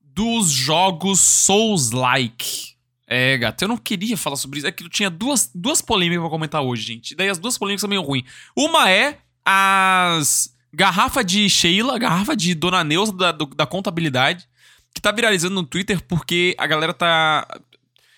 dos 0.00 0.50
jogos 0.50 1.20
Souls-like. 1.20 2.76
É, 3.06 3.38
gato, 3.38 3.62
eu 3.62 3.68
não 3.68 3.76
queria 3.78 4.16
falar 4.16 4.36
sobre 4.36 4.58
isso. 4.58 4.66
É 4.66 4.72
que 4.72 4.84
eu 4.84 4.88
tinha 4.88 5.08
duas, 5.08 5.50
duas 5.54 5.80
polêmicas 5.80 6.20
pra 6.22 6.30
comentar 6.30 6.62
hoje, 6.62 6.82
gente. 6.82 7.14
Daí 7.14 7.28
as 7.28 7.38
duas 7.38 7.56
polêmicas 7.56 7.80
são 7.80 7.88
meio 7.88 8.02
ruins. 8.02 8.24
Uma 8.56 8.90
é 8.90 9.18
as 9.44 10.54
garrafa 10.72 11.24
de 11.24 11.48
Sheila, 11.48 11.98
garrafa 11.98 12.36
de 12.36 12.54
Dona 12.54 12.84
Neuza 12.84 13.12
da, 13.12 13.32
do- 13.32 13.46
da 13.46 13.64
contabilidade, 13.66 14.46
que 14.94 15.00
tá 15.00 15.10
viralizando 15.10 15.54
no 15.54 15.64
Twitter 15.64 16.02
porque 16.06 16.54
a 16.58 16.66
galera 16.66 16.92
tá. 16.92 17.46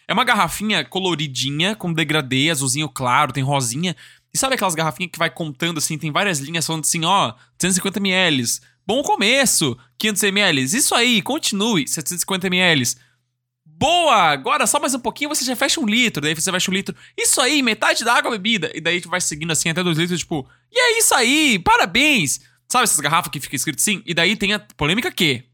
É 0.09 0.13
uma 0.13 0.25
garrafinha 0.25 0.85
coloridinha, 0.85 1.77
com 1.77 1.93
degradê, 1.93 2.51
azulzinho 2.51 2.89
claro, 2.89 3.33
tem 3.33 3.45
rosinha. 3.45 3.95
E 4.35 4.39
sabe 4.39 4.55
aquelas 4.57 4.75
garrafinhas 4.75 5.13
que 5.13 5.19
vai 5.19 5.31
contando 5.31 5.79
assim, 5.79 5.97
tem 5.97 6.11
várias 6.11 6.41
linhas 6.41 6.67
falando 6.67 6.83
assim, 6.85 7.05
ó, 7.05 7.33
250ml. 7.63 8.61
Bom 8.91 9.05
começo, 9.05 9.79
500ml. 10.03 10.75
Isso 10.75 10.97
aí, 10.97 11.23
continue, 11.23 11.85
750ml. 11.85 12.99
Boa! 13.65 14.33
Agora 14.33 14.67
só 14.67 14.81
mais 14.81 14.93
um 14.95 14.99
pouquinho 14.99 15.29
você 15.29 15.45
já 15.45 15.55
fecha 15.55 15.81
um 15.81 15.87
litro. 15.87 16.21
Daí 16.21 16.35
você 16.35 16.51
fecha 16.51 16.69
um 16.73 16.75
litro. 16.75 16.93
Isso 17.17 17.41
aí, 17.41 17.63
metade 17.63 18.05
da 18.05 18.15
água 18.15 18.33
bebida. 18.33 18.69
E 18.75 18.81
daí 18.81 18.97
gente 18.97 19.07
vai 19.07 19.21
seguindo 19.21 19.53
assim 19.53 19.69
até 19.69 19.85
dois 19.85 19.97
litros, 19.97 20.19
tipo, 20.19 20.45
e 20.73 20.77
é 20.77 20.99
isso 20.99 21.15
aí, 21.15 21.61
parabéns! 21.61 22.41
Sabe 22.69 22.83
essas 22.83 22.99
garrafas 22.99 23.31
que 23.31 23.39
fica 23.39 23.55
escrito 23.55 23.79
assim? 23.79 24.03
E 24.05 24.13
daí 24.13 24.35
tem 24.35 24.55
a 24.55 24.59
polêmica 24.59 25.09
que 25.13 25.45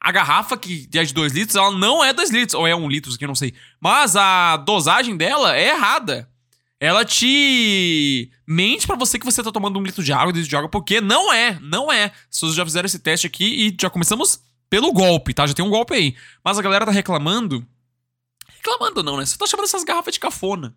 a 0.00 0.12
garrafa 0.12 0.56
que 0.56 0.88
é 0.94 1.02
de 1.02 1.12
2 1.12 1.32
litros, 1.32 1.56
ela 1.56 1.72
não 1.72 2.04
é 2.04 2.12
2 2.12 2.30
litros, 2.30 2.54
ou 2.54 2.68
é 2.68 2.76
1 2.76 2.78
um 2.78 2.88
litro, 2.88 3.12
aqui 3.12 3.24
eu 3.24 3.28
não 3.28 3.34
sei. 3.34 3.52
Mas 3.80 4.14
a 4.14 4.56
dosagem 4.58 5.16
dela 5.16 5.56
é 5.56 5.70
errada. 5.70 6.29
Ela 6.80 7.04
te 7.04 8.30
mente 8.46 8.86
pra 8.86 8.96
você 8.96 9.18
que 9.18 9.24
você 9.26 9.42
tá 9.42 9.52
tomando 9.52 9.78
um 9.78 9.82
litro 9.82 10.02
de 10.02 10.14
água, 10.14 10.32
dois 10.32 10.46
litros 10.46 10.48
de 10.48 10.56
água, 10.56 10.70
porque 10.70 10.98
não 10.98 11.30
é, 11.30 11.60
não 11.60 11.92
é. 11.92 12.10
Pessoas 12.30 12.54
já 12.54 12.64
fizeram 12.64 12.86
esse 12.86 12.98
teste 12.98 13.26
aqui 13.26 13.68
e 13.68 13.76
já 13.78 13.90
começamos 13.90 14.40
pelo 14.70 14.90
golpe, 14.90 15.34
tá? 15.34 15.46
Já 15.46 15.52
tem 15.52 15.62
um 15.64 15.68
golpe 15.68 15.92
aí. 15.92 16.16
Mas 16.42 16.58
a 16.58 16.62
galera 16.62 16.86
tá 16.86 16.90
reclamando. 16.90 17.66
Reclamando 18.48 19.02
não, 19.02 19.18
né? 19.18 19.26
Você 19.26 19.36
tá 19.36 19.46
chamando 19.46 19.66
essas 19.66 19.84
garrafas 19.84 20.14
de 20.14 20.20
cafona. 20.20 20.74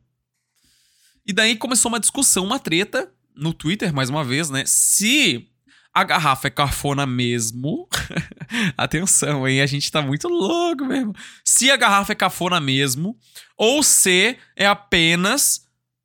E 1.26 1.32
daí 1.32 1.56
começou 1.56 1.90
uma 1.90 2.02
discussão, 2.02 2.44
uma 2.44 2.60
treta 2.60 3.10
no 3.34 3.54
Twitter, 3.54 3.94
mais 3.94 4.10
uma 4.10 4.26
vez, 4.26 4.50
né? 4.50 4.66
Se 4.66 5.48
a 5.94 6.04
garrafa 6.04 6.48
é 6.48 6.52
cafona 6.52 7.06
mesmo. 7.06 7.88
Atenção, 8.76 9.48
hein? 9.48 9.62
A 9.62 9.66
gente 9.66 9.90
tá 9.90 10.02
muito 10.02 10.28
louco 10.28 10.84
mesmo. 10.84 11.16
Se 11.46 11.72
a 11.72 11.78
garrafa 11.78 12.12
é 12.12 12.16
cafona 12.16 12.60
mesmo, 12.60 13.18
ou 13.58 13.82
se 13.82 14.38
é 14.56 14.66
apenas 14.66 15.63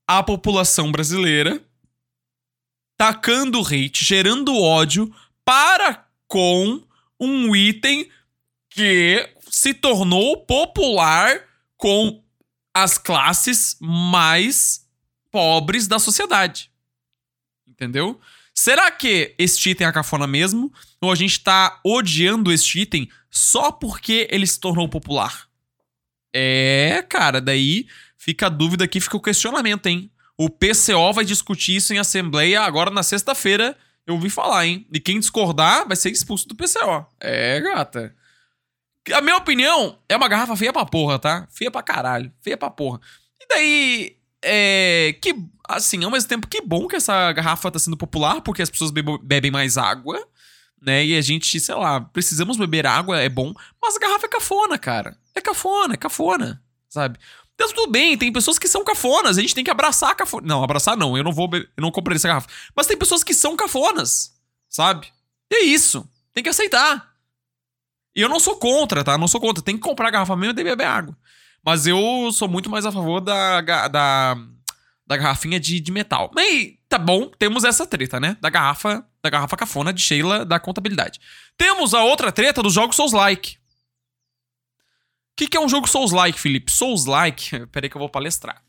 a 0.09 0.23
população 0.23 0.91
brasileira 0.91 1.62
tacando 2.97 3.61
hate, 3.61 4.05
gerando 4.05 4.57
ódio 4.57 5.15
para 5.45 6.09
com 6.27 6.83
um 7.21 7.55
item 7.55 8.11
que 8.71 9.29
se 9.49 9.75
tornou 9.75 10.45
popular 10.47 11.45
com 11.77 12.23
as 12.75 12.97
classes 12.97 13.77
mais 13.81 14.87
pobres 15.31 15.87
da 15.87 15.99
sociedade. 15.99 16.71
Entendeu? 17.67 18.21
Será 18.55 18.91
que 18.91 19.35
este 19.38 19.71
item 19.71 19.87
é 19.87 19.93
cafona 19.93 20.27
mesmo? 20.27 20.73
Ou 21.00 21.12
a 21.12 21.15
gente 21.15 21.38
tá 21.41 21.81
odiando 21.85 22.50
este 22.50 22.81
item 22.81 23.09
só 23.31 23.71
porque 23.71 24.27
ele 24.31 24.47
se 24.47 24.59
tornou 24.59 24.88
popular? 24.88 25.49
É, 26.35 27.05
cara, 27.09 27.41
daí 27.41 27.87
fica 28.28 28.47
a 28.47 28.50
dúvida 28.50 28.85
aqui, 28.85 29.00
fica 29.00 29.16
o 29.16 29.23
questionamento, 29.23 29.87
hein? 29.87 30.11
O 30.37 30.50
PCO 30.50 31.12
vai 31.14 31.25
discutir 31.25 31.76
isso 31.76 31.94
em 31.94 31.99
assembleia 31.99 32.61
agora 32.61 32.90
na 32.90 33.02
sexta-feira. 33.02 33.75
Eu 34.06 34.14
ouvi 34.14 34.28
falar, 34.28 34.66
hein? 34.66 34.87
E 34.92 35.00
quem 35.00 35.18
discordar 35.18 35.88
vai 35.88 35.97
ser 35.97 36.11
expulso 36.11 36.47
do 36.47 36.54
PCO. 36.54 37.06
É, 37.18 37.58
gata. 37.61 38.14
A 39.14 39.23
minha 39.23 39.37
opinião 39.38 39.99
é 40.08 40.14
uma 40.14 40.28
garrafa 40.28 40.54
feia 40.56 40.73
pra 40.73 40.85
porra, 40.85 41.18
tá? 41.18 41.49
Feia 41.50 41.70
pra 41.70 41.82
caralho. 41.82 42.30
Feia 42.42 42.56
pra 42.56 42.68
porra. 42.70 43.00
E 43.40 43.47
daí, 43.49 44.16
é. 44.44 45.16
Que, 45.23 45.35
assim, 45.66 46.04
ao 46.04 46.11
mesmo 46.11 46.28
tempo, 46.28 46.47
que 46.47 46.61
bom 46.61 46.87
que 46.87 46.97
essa 46.97 47.32
garrafa 47.32 47.70
tá 47.70 47.78
sendo 47.78 47.97
popular, 47.97 48.42
porque 48.42 48.61
as 48.61 48.68
pessoas 48.70 48.90
bebo- 48.90 49.18
bebem 49.18 49.50
mais 49.50 49.78
água, 49.78 50.23
né? 50.80 51.02
E 51.04 51.16
a 51.16 51.20
gente, 51.23 51.58
sei 51.58 51.75
lá, 51.75 52.00
precisamos 52.02 52.58
beber 52.58 52.87
água, 52.87 53.18
é 53.18 53.28
bom. 53.30 53.54
Mas 53.82 53.97
a 53.97 54.00
garrafa 54.00 54.26
é 54.26 54.28
cafona, 54.28 54.78
cara. 54.78 55.16
É 55.35 55.40
cafona, 55.40 55.94
é 55.94 55.97
cafona, 55.97 56.62
sabe? 56.88 57.18
Então, 57.61 57.75
tudo 57.75 57.91
bem, 57.91 58.17
tem 58.17 58.33
pessoas 58.33 58.57
que 58.57 58.69
são 58.69 58.85
cafonas, 58.85 59.37
a 59.37 59.41
gente 59.41 59.53
tem 59.53 59.65
que 59.65 59.71
abraçar 59.71 60.11
a 60.12 60.15
cafona. 60.15 60.47
Não, 60.47 60.62
abraçar 60.62 60.97
não, 60.97 61.17
eu 61.17 61.25
não 61.25 61.33
vou, 61.33 61.50
eu 61.53 61.67
não 61.77 61.91
comprei 61.91 62.15
essa 62.15 62.29
garrafa. 62.29 62.47
Mas 62.75 62.87
tem 62.87 62.97
pessoas 62.97 63.25
que 63.25 63.35
são 63.35 63.57
cafonas, 63.57 64.33
sabe? 64.69 65.09
E 65.50 65.57
é 65.57 65.62
isso, 65.65 66.09
tem 66.33 66.45
que 66.45 66.50
aceitar. 66.50 67.15
E 68.15 68.21
eu 68.21 68.29
não 68.29 68.38
sou 68.38 68.57
contra, 68.57 69.03
tá? 69.03 69.19
Não 69.19 69.27
sou 69.27 69.41
contra, 69.41 69.61
tem 69.61 69.75
que 69.75 69.83
comprar 69.83 70.11
garrafa 70.11 70.37
mesmo 70.37 70.53
e 70.53 70.55
tem 70.55 70.65
que 70.65 70.71
beber 70.71 70.87
água. 70.87 71.19
Mas 71.65 71.85
eu 71.85 72.31
sou 72.33 72.47
muito 72.47 72.71
mais 72.71 72.87
a 72.87 72.93
favor 72.93 73.21
da, 73.21 73.61
da, 73.61 74.37
da 75.05 75.17
garrafinha 75.17 75.59
de, 75.59 75.81
de 75.81 75.91
metal. 75.91 76.31
Mas 76.33 76.75
tá 76.88 76.97
bom, 76.97 77.29
temos 77.38 77.65
essa 77.65 77.85
treta, 77.85 78.21
né? 78.21 78.37
Da 78.41 78.49
garrafa, 78.49 79.05
da 79.21 79.29
garrafa 79.29 79.57
cafona 79.57 79.93
de 79.93 80.00
Sheila 80.00 80.45
da 80.45 80.61
contabilidade. 80.61 81.19
Temos 81.57 81.93
a 81.93 82.05
outra 82.05 82.31
treta 82.31 82.62
dos 82.62 82.73
jogos 82.73 82.95
Souls-like. 82.95 83.57
O 83.57 83.58
que, 85.38 85.47
que 85.47 85.57
é 85.57 85.61
um 85.61 85.68
jogo 85.68 85.88
Souls-like, 85.88 86.38
Felipe? 86.38 86.73
Souls-like, 86.73 87.66
peraí 87.71 87.88
que 87.88 87.97
eu 87.97 88.00
vou 88.00 88.09
palestrar. 88.09 88.61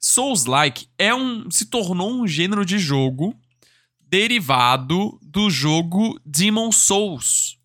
Souls-like 0.00 0.88
é 0.98 1.14
um, 1.14 1.48
se 1.50 1.66
tornou 1.66 2.12
um 2.12 2.26
gênero 2.26 2.64
de 2.64 2.78
jogo 2.78 3.34
derivado 4.00 5.18
do 5.22 5.48
jogo 5.48 6.20
Demon 6.24 6.70
Souls, 6.72 7.58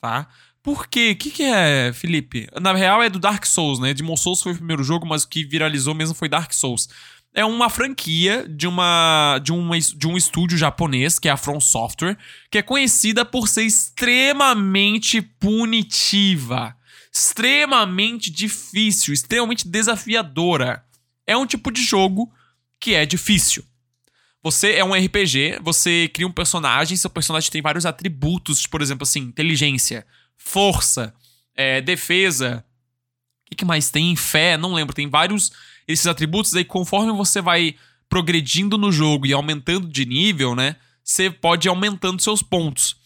tá? 0.00 0.28
Por 0.62 0.86
quê? 0.86 1.10
O 1.12 1.16
que, 1.16 1.30
que 1.30 1.42
é, 1.42 1.92
Felipe? 1.92 2.48
Na 2.60 2.72
real 2.72 3.02
é 3.02 3.10
do 3.10 3.18
Dark 3.18 3.44
Souls, 3.44 3.78
né? 3.78 3.92
Demon 3.92 4.16
Souls 4.16 4.42
foi 4.42 4.52
o 4.52 4.56
primeiro 4.56 4.82
jogo, 4.82 5.06
mas 5.06 5.24
o 5.24 5.28
que 5.28 5.44
viralizou 5.44 5.94
mesmo 5.94 6.14
foi 6.14 6.28
Dark 6.28 6.52
Souls. 6.52 6.88
É 7.34 7.44
uma 7.44 7.68
franquia 7.68 8.46
de 8.48 8.66
uma 8.66 9.40
de 9.42 9.52
um, 9.52 9.70
de 9.70 10.06
um 10.06 10.16
estúdio 10.16 10.56
japonês, 10.56 11.18
que 11.18 11.28
é 11.28 11.32
a 11.32 11.36
From 11.36 11.60
Software, 11.60 12.16
que 12.50 12.58
é 12.58 12.62
conhecida 12.62 13.24
por 13.24 13.48
ser 13.48 13.64
extremamente 13.64 15.20
punitiva, 15.20 16.74
extremamente 17.14 18.30
difícil, 18.30 19.14
extremamente 19.14 19.68
desafiadora. 19.68 20.84
É 21.26 21.36
um 21.36 21.46
tipo 21.46 21.70
de 21.70 21.82
jogo 21.82 22.32
que 22.80 22.94
é 22.94 23.06
difícil. 23.06 23.64
Você 24.42 24.72
é 24.72 24.84
um 24.84 24.92
RPG, 24.92 25.60
você 25.62 26.10
cria 26.12 26.26
um 26.26 26.32
personagem, 26.32 26.96
seu 26.96 27.08
personagem 27.08 27.50
tem 27.50 27.62
vários 27.62 27.86
atributos, 27.86 28.66
por 28.66 28.82
exemplo, 28.82 29.04
assim, 29.04 29.20
inteligência, 29.20 30.06
força, 30.36 31.14
é, 31.54 31.80
defesa. 31.80 32.62
O 33.46 33.50
que, 33.50 33.56
que 33.56 33.64
mais 33.64 33.88
tem? 33.90 34.14
Fé, 34.16 34.58
não 34.58 34.74
lembro. 34.74 34.94
Tem 34.94 35.08
vários 35.08 35.52
esses 35.86 36.06
atributos. 36.06 36.54
Aí, 36.54 36.64
conforme 36.64 37.12
você 37.12 37.40
vai 37.40 37.76
progredindo 38.08 38.76
no 38.76 38.92
jogo 38.92 39.24
e 39.24 39.32
aumentando 39.32 39.88
de 39.88 40.04
nível, 40.04 40.54
né? 40.54 40.76
Você 41.02 41.30
pode 41.30 41.68
ir 41.68 41.70
aumentando 41.70 42.20
seus 42.20 42.42
pontos. 42.42 42.96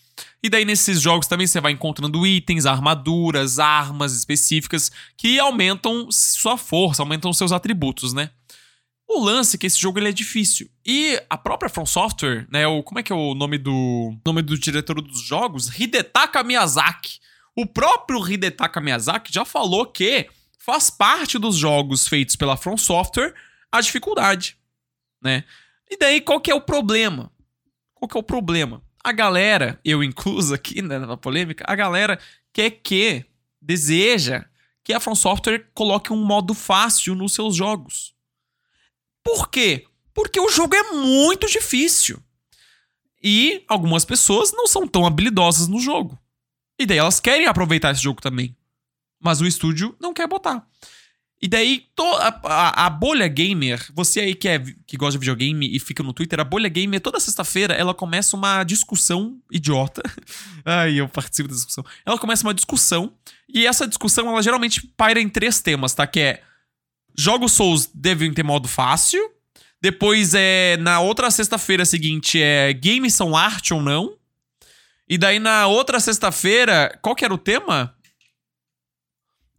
E 0.43 0.49
daí, 0.49 0.65
nesses 0.65 1.01
jogos 1.01 1.27
também 1.27 1.47
você 1.47 1.61
vai 1.61 1.73
encontrando 1.73 2.27
itens, 2.27 2.65
armaduras, 2.65 3.59
armas 3.59 4.13
específicas 4.15 4.91
que 5.17 5.39
aumentam 5.39 6.09
sua 6.11 6.57
força, 6.57 7.03
aumentam 7.03 7.33
seus 7.33 7.51
atributos, 7.51 8.13
né? 8.13 8.31
O 9.09 9.25
lance 9.25 9.57
é 9.57 9.59
que 9.59 9.67
esse 9.67 9.81
jogo 9.81 9.99
ele 9.99 10.11
é 10.11 10.13
difícil. 10.13 10.71
E 10.85 11.21
a 11.31 11.39
própria 11.39 11.71
From 11.71 11.87
Software, 11.87 12.47
né? 12.51 12.67
O, 12.67 12.83
como 12.83 13.01
é 13.01 13.03
que 13.03 13.13
é 13.13 13.17
o 13.17 13.35
nome 13.35 13.57
do 13.57 14.15
nome 14.25 14.43
do 14.43 14.57
diretor 14.59 15.01
dos 15.01 15.23
jogos? 15.23 15.69
Hidetaka 15.81 16.45
Miyazaki. 16.45 17.19
O 17.57 17.67
próprio 17.67 18.21
Hidetaka 18.31 18.81
Miyazaki 18.81 19.33
já 19.33 19.45
falou 19.45 19.87
que 19.87 20.29
faz 20.59 20.91
parte 20.91 21.39
dos 21.39 21.57
jogos 21.57 22.07
feitos 22.07 22.37
pela 22.37 22.57
From 22.57 22.77
Software 22.77 23.35
a 23.73 23.81
dificuldade, 23.81 24.57
né? 25.23 25.43
E 25.91 25.97
daí 25.97 26.21
qual 26.21 26.41
que 26.41 26.51
é 26.51 26.55
o 26.55 26.61
problema? 26.61 27.33
Qual 27.95 28.09
que 28.09 28.17
é 28.17 28.21
o 28.21 28.23
problema? 28.23 28.83
A 29.09 29.13
galera, 29.13 29.81
eu 29.83 30.05
incluso 30.05 30.53
aqui 30.53 30.83
né, 30.83 30.99
na 30.99 31.17
polêmica, 31.17 31.65
a 31.67 31.75
galera 31.75 32.21
quer 32.53 32.69
que, 32.69 33.25
deseja 33.59 34.45
que 34.85 34.93
a 34.93 35.01
From 35.01 35.15
Software 35.15 35.67
coloque 35.73 36.13
um 36.13 36.23
modo 36.23 36.53
fácil 36.53 37.15
nos 37.15 37.33
seus 37.33 37.57
jogos. 37.57 38.15
Por 39.25 39.49
quê? 39.49 39.87
Porque 40.13 40.39
o 40.39 40.51
jogo 40.51 40.77
é 40.77 40.93
muito 40.93 41.47
difícil. 41.47 42.23
E 43.23 43.65
algumas 43.67 44.05
pessoas 44.05 44.53
não 44.53 44.67
são 44.67 44.87
tão 44.87 45.07
habilidosas 45.07 45.69
no 45.69 45.81
jogo. 45.81 46.19
E 46.79 46.85
daí 46.85 46.99
elas 46.99 47.19
querem 47.19 47.47
aproveitar 47.47 47.93
esse 47.93 48.03
jogo 48.03 48.21
também. 48.21 48.55
Mas 49.19 49.41
o 49.41 49.47
estúdio 49.47 49.97
não 49.99 50.13
quer 50.13 50.29
botar. 50.29 50.69
E 51.41 51.47
daí, 51.47 51.85
to- 51.95 52.03
a, 52.17 52.41
a- 52.45 52.87
a 52.87 52.91
bolha 52.91 53.29
gamer, 53.29 53.85
você 53.95 54.21
aí 54.21 54.35
que, 54.35 54.49
é, 54.49 54.59
que 54.87 54.97
gosta 54.97 55.13
de 55.13 55.19
videogame 55.21 55.69
e 55.73 55.79
fica 55.79 56.03
no 56.03 56.13
Twitter, 56.13 56.41
a 56.41 56.45
bolha 56.45 56.69
gamer, 56.69 57.01
toda 57.01 57.21
sexta-feira, 57.21 57.75
ela 57.75 57.95
começa 57.95 58.37
uma 58.37 58.65
discussão 58.65 59.39
idiota. 59.51 60.03
Ai, 60.67 60.95
eu 61.01 61.09
participo 61.09 61.49
da 61.49 61.55
discussão. 61.55 61.85
Ela 62.05 62.19
começa 62.19 62.45
uma 62.45 62.53
discussão, 62.55 63.13
e 63.49 63.67
essa 63.67 63.87
discussão, 63.87 64.29
ela 64.29 64.43
geralmente 64.43 64.85
paira 64.97 65.21
em 65.21 65.29
três 65.29 65.61
temas, 65.61 65.95
tá? 65.95 66.07
Que 66.07 66.21
é 66.21 66.43
jogos 67.17 67.53
Souls 67.53 67.89
devem 67.95 68.33
ter 68.35 68.43
modo 68.43 68.67
fácil. 68.67 69.21
Depois 69.81 70.35
é 70.35 70.77
na 70.79 70.99
outra 70.99 71.31
sexta-feira 71.31 71.85
seguinte 71.85 72.43
é 72.43 72.73
games 72.73 73.15
são 73.15 73.37
arte 73.37 73.73
ou 73.73 73.81
não. 73.81 74.13
E 75.09 75.17
daí 75.17 75.39
na 75.39 75.67
outra 75.69 76.01
sexta-feira, 76.01 76.99
qual 77.01 77.15
que 77.15 77.25
era 77.25 77.33
o 77.33 77.39
tema? 77.39 77.95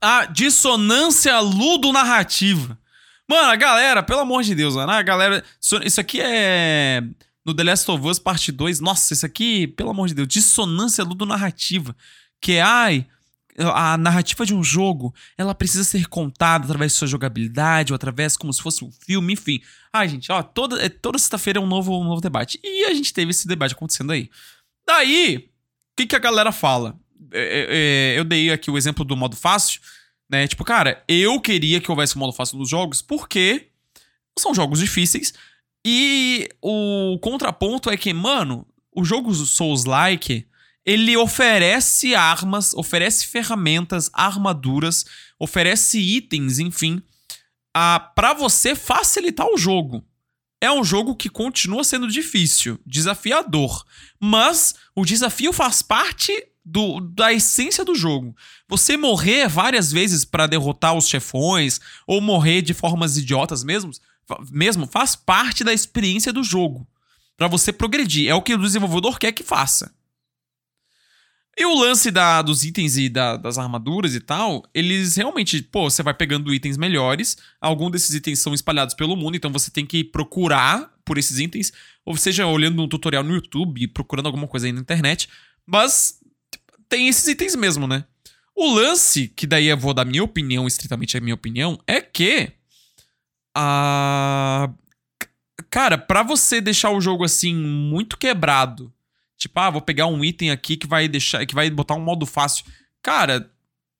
A 0.01 0.25
dissonância 0.25 1.39
ludo-narrativa. 1.39 2.79
Mano, 3.27 3.51
a 3.51 3.55
galera, 3.55 4.01
pelo 4.01 4.21
amor 4.21 4.43
de 4.43 4.55
Deus, 4.55 4.75
mano, 4.75 4.91
a 4.91 5.01
galera. 5.01 5.43
Isso 5.83 5.99
aqui 5.99 6.19
é. 6.21 7.03
No 7.45 7.53
The 7.53 7.63
Last 7.63 7.89
of 7.91 8.07
Us 8.07 8.19
Parte 8.19 8.51
2. 8.51 8.79
Nossa, 8.79 9.13
isso 9.13 9.25
aqui, 9.25 9.67
pelo 9.67 9.89
amor 9.89 10.07
de 10.07 10.13
Deus, 10.13 10.27
dissonância 10.27 11.03
ludo-narrativa. 11.03 11.95
Que 12.41 12.53
é, 12.53 12.61
ai, 12.61 13.07
a 13.57 13.97
narrativa 13.97 14.45
de 14.45 14.53
um 14.53 14.63
jogo, 14.63 15.13
ela 15.37 15.53
precisa 15.53 15.83
ser 15.83 16.07
contada 16.07 16.65
através 16.65 16.93
de 16.93 16.97
sua 16.97 17.07
jogabilidade, 17.07 17.91
ou 17.91 17.95
através 17.95 18.37
como 18.37 18.53
se 18.53 18.61
fosse 18.61 18.83
um 18.83 18.91
filme, 18.91 19.33
enfim. 19.33 19.61
Ai, 19.91 20.07
gente, 20.07 20.31
ó, 20.31 20.41
toda, 20.41 20.83
é, 20.83 20.89
toda 20.89 21.17
sexta-feira 21.17 21.59
é 21.59 21.61
um 21.61 21.67
novo, 21.67 21.99
um 21.99 22.03
novo 22.03 22.21
debate. 22.21 22.59
E 22.63 22.85
a 22.85 22.93
gente 22.93 23.13
teve 23.13 23.31
esse 23.31 23.47
debate 23.47 23.73
acontecendo 23.73 24.11
aí. 24.11 24.29
Daí, 24.87 25.37
o 25.37 25.49
que, 25.97 26.07
que 26.07 26.15
a 26.15 26.19
galera 26.19 26.51
fala? 26.51 26.97
É, 27.31 27.41
é, 27.41 27.67
é, 28.15 28.19
eu 28.19 28.23
dei 28.23 28.51
aqui 28.51 28.69
o 28.69 28.77
exemplo 28.77 29.05
do 29.05 29.17
modo 29.17 29.35
fácil, 29.35 29.81
né? 30.29 30.47
Tipo, 30.47 30.63
cara, 30.63 31.03
eu 31.07 31.39
queria 31.39 31.79
que 31.79 31.89
houvesse 31.89 32.15
um 32.15 32.19
modo 32.19 32.33
fácil 32.33 32.57
nos 32.57 32.69
jogos, 32.69 33.01
porque 33.01 33.69
são 34.37 34.53
jogos 34.53 34.79
difíceis. 34.79 35.33
E 35.85 36.49
o 36.61 37.17
contraponto 37.21 37.89
é 37.89 37.97
que, 37.97 38.13
mano, 38.13 38.67
os 38.93 39.07
jogos 39.07 39.49
Souls-like 39.49 40.45
ele 40.85 41.15
oferece 41.15 42.15
armas, 42.15 42.73
oferece 42.73 43.27
ferramentas, 43.27 44.09
armaduras, 44.11 45.05
oferece 45.37 45.99
itens, 45.99 46.57
enfim, 46.57 47.01
para 48.15 48.33
você 48.33 48.75
facilitar 48.75 49.47
o 49.47 49.57
jogo. 49.57 50.03
É 50.61 50.71
um 50.71 50.83
jogo 50.83 51.15
que 51.15 51.29
continua 51.29 51.83
sendo 51.83 52.07
difícil, 52.07 52.79
desafiador, 52.85 53.85
mas 54.19 54.75
o 54.95 55.05
desafio 55.05 55.53
faz 55.53 55.81
parte 55.81 56.33
do, 56.69 56.99
da 56.99 57.33
essência 57.33 57.83
do 57.83 57.95
jogo. 57.95 58.35
Você 58.67 58.95
morrer 58.95 59.47
várias 59.47 59.91
vezes 59.91 60.23
para 60.23 60.47
derrotar 60.47 60.95
os 60.95 61.07
chefões 61.07 61.79
ou 62.05 62.21
morrer 62.21 62.61
de 62.61 62.73
formas 62.73 63.17
idiotas 63.17 63.63
mesmo, 63.63 63.91
mesmo 64.51 64.85
faz 64.85 65.15
parte 65.15 65.63
da 65.63 65.73
experiência 65.73 66.31
do 66.31 66.43
jogo. 66.43 66.87
Para 67.35 67.47
você 67.47 67.73
progredir, 67.73 68.29
é 68.29 68.35
o 68.35 68.41
que 68.41 68.53
o 68.53 68.57
desenvolvedor 68.57 69.17
quer 69.17 69.31
que 69.31 69.43
faça. 69.43 69.93
E 71.57 71.65
o 71.65 71.73
lance 71.73 72.11
da, 72.11 72.41
dos 72.41 72.63
itens 72.63 72.95
e 72.97 73.09
da, 73.09 73.35
das 73.35 73.57
armaduras 73.57 74.13
e 74.15 74.19
tal, 74.19 74.63
eles 74.73 75.15
realmente, 75.15 75.61
pô, 75.61 75.89
você 75.89 76.03
vai 76.03 76.13
pegando 76.13 76.53
itens 76.53 76.77
melhores. 76.77 77.35
Alguns 77.59 77.91
desses 77.91 78.13
itens 78.13 78.39
são 78.39 78.53
espalhados 78.53 78.93
pelo 78.93 79.15
mundo, 79.15 79.35
então 79.35 79.51
você 79.51 79.71
tem 79.71 79.85
que 79.85 80.03
procurar 80.03 80.93
por 81.03 81.17
esses 81.17 81.39
itens, 81.39 81.73
ou 82.05 82.15
seja, 82.15 82.45
olhando 82.45 82.81
um 82.81 82.87
tutorial 82.87 83.23
no 83.23 83.33
YouTube, 83.33 83.87
procurando 83.87 84.27
alguma 84.27 84.47
coisa 84.47 84.67
aí 84.67 84.71
na 84.71 84.79
internet. 84.79 85.27
Mas 85.65 86.18
tem 86.89 87.07
esses 87.07 87.27
itens 87.27 87.55
mesmo, 87.55 87.87
né? 87.87 88.03
O 88.55 88.73
lance, 88.73 89.29
que 89.29 89.47
daí 89.47 89.67
eu 89.67 89.77
vou 89.77 89.93
dar 89.93 90.03
minha 90.03 90.23
opinião, 90.23 90.67
estritamente 90.67 91.15
a 91.15 91.21
minha 91.21 91.35
opinião, 91.35 91.79
é 91.87 92.01
que. 92.01 92.51
A. 93.55 94.69
Cara, 95.69 95.97
para 95.97 96.23
você 96.23 96.59
deixar 96.59 96.89
o 96.89 96.99
jogo 96.99 97.23
assim 97.23 97.55
muito 97.55 98.17
quebrado 98.17 98.91
Tipo, 99.39 99.57
ah, 99.57 99.69
vou 99.69 99.81
pegar 99.81 100.05
um 100.05 100.23
item 100.23 100.51
aqui 100.51 100.75
que 100.75 100.85
vai 100.85 101.07
deixar, 101.07 101.45
que 101.45 101.55
vai 101.55 101.69
botar 101.69 101.95
um 101.95 102.01
modo 102.01 102.25
fácil. 102.25 102.65
Cara, 103.01 103.49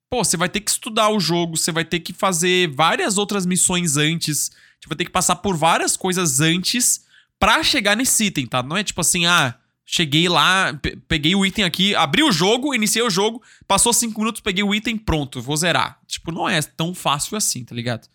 pô, 0.09 0.21
você 0.21 0.35
vai 0.35 0.49
ter 0.49 0.59
que 0.59 0.69
estudar 0.69 1.09
o 1.09 1.19
jogo, 1.19 1.55
você 1.55 1.71
vai 1.71 1.85
ter 1.85 2.01
que 2.01 2.11
fazer 2.11 2.69
várias 2.75 3.17
outras 3.17 3.45
missões 3.45 3.95
antes, 3.95 4.49
você 4.49 4.89
vai 4.89 4.97
ter 4.97 5.05
que 5.05 5.11
passar 5.11 5.37
por 5.37 5.55
várias 5.55 5.95
coisas 5.95 6.41
antes 6.41 7.05
para 7.39 7.63
chegar 7.63 7.95
nesse 7.95 8.25
item, 8.25 8.45
tá? 8.47 8.61
Não 8.61 8.75
é 8.75 8.83
tipo 8.83 8.99
assim, 8.99 9.25
ah, 9.27 9.55
cheguei 9.91 10.29
lá, 10.29 10.79
peguei 11.07 11.33
o 11.33 11.43
item 11.43 11.65
aqui, 11.65 11.95
abri 11.95 12.21
o 12.21 12.31
jogo, 12.31 12.75
iniciei 12.75 13.03
o 13.03 13.09
jogo, 13.09 13.41
passou 13.67 13.91
cinco 13.91 14.19
minutos, 14.19 14.39
peguei 14.39 14.63
o 14.63 14.75
item, 14.75 14.95
pronto, 14.95 15.41
vou 15.41 15.57
zerar. 15.57 15.99
Tipo, 16.05 16.31
não 16.31 16.47
é 16.47 16.61
tão 16.61 16.93
fácil 16.93 17.35
assim, 17.35 17.65
tá 17.65 17.73
ligado? 17.73 18.07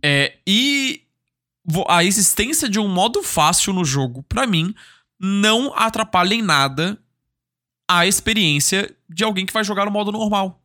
É, 0.00 0.38
e 0.46 1.02
a 1.88 2.04
existência 2.04 2.68
de 2.68 2.78
um 2.78 2.86
modo 2.86 3.20
fácil 3.24 3.72
no 3.72 3.84
jogo, 3.84 4.22
para 4.22 4.46
mim, 4.46 4.72
não 5.18 5.74
atrapalha 5.74 6.34
em 6.34 6.42
nada 6.42 6.96
a 7.88 8.06
experiência 8.06 8.94
de 9.10 9.24
alguém 9.24 9.44
que 9.44 9.52
vai 9.52 9.64
jogar 9.64 9.86
no 9.86 9.90
modo 9.90 10.12
normal. 10.12 10.62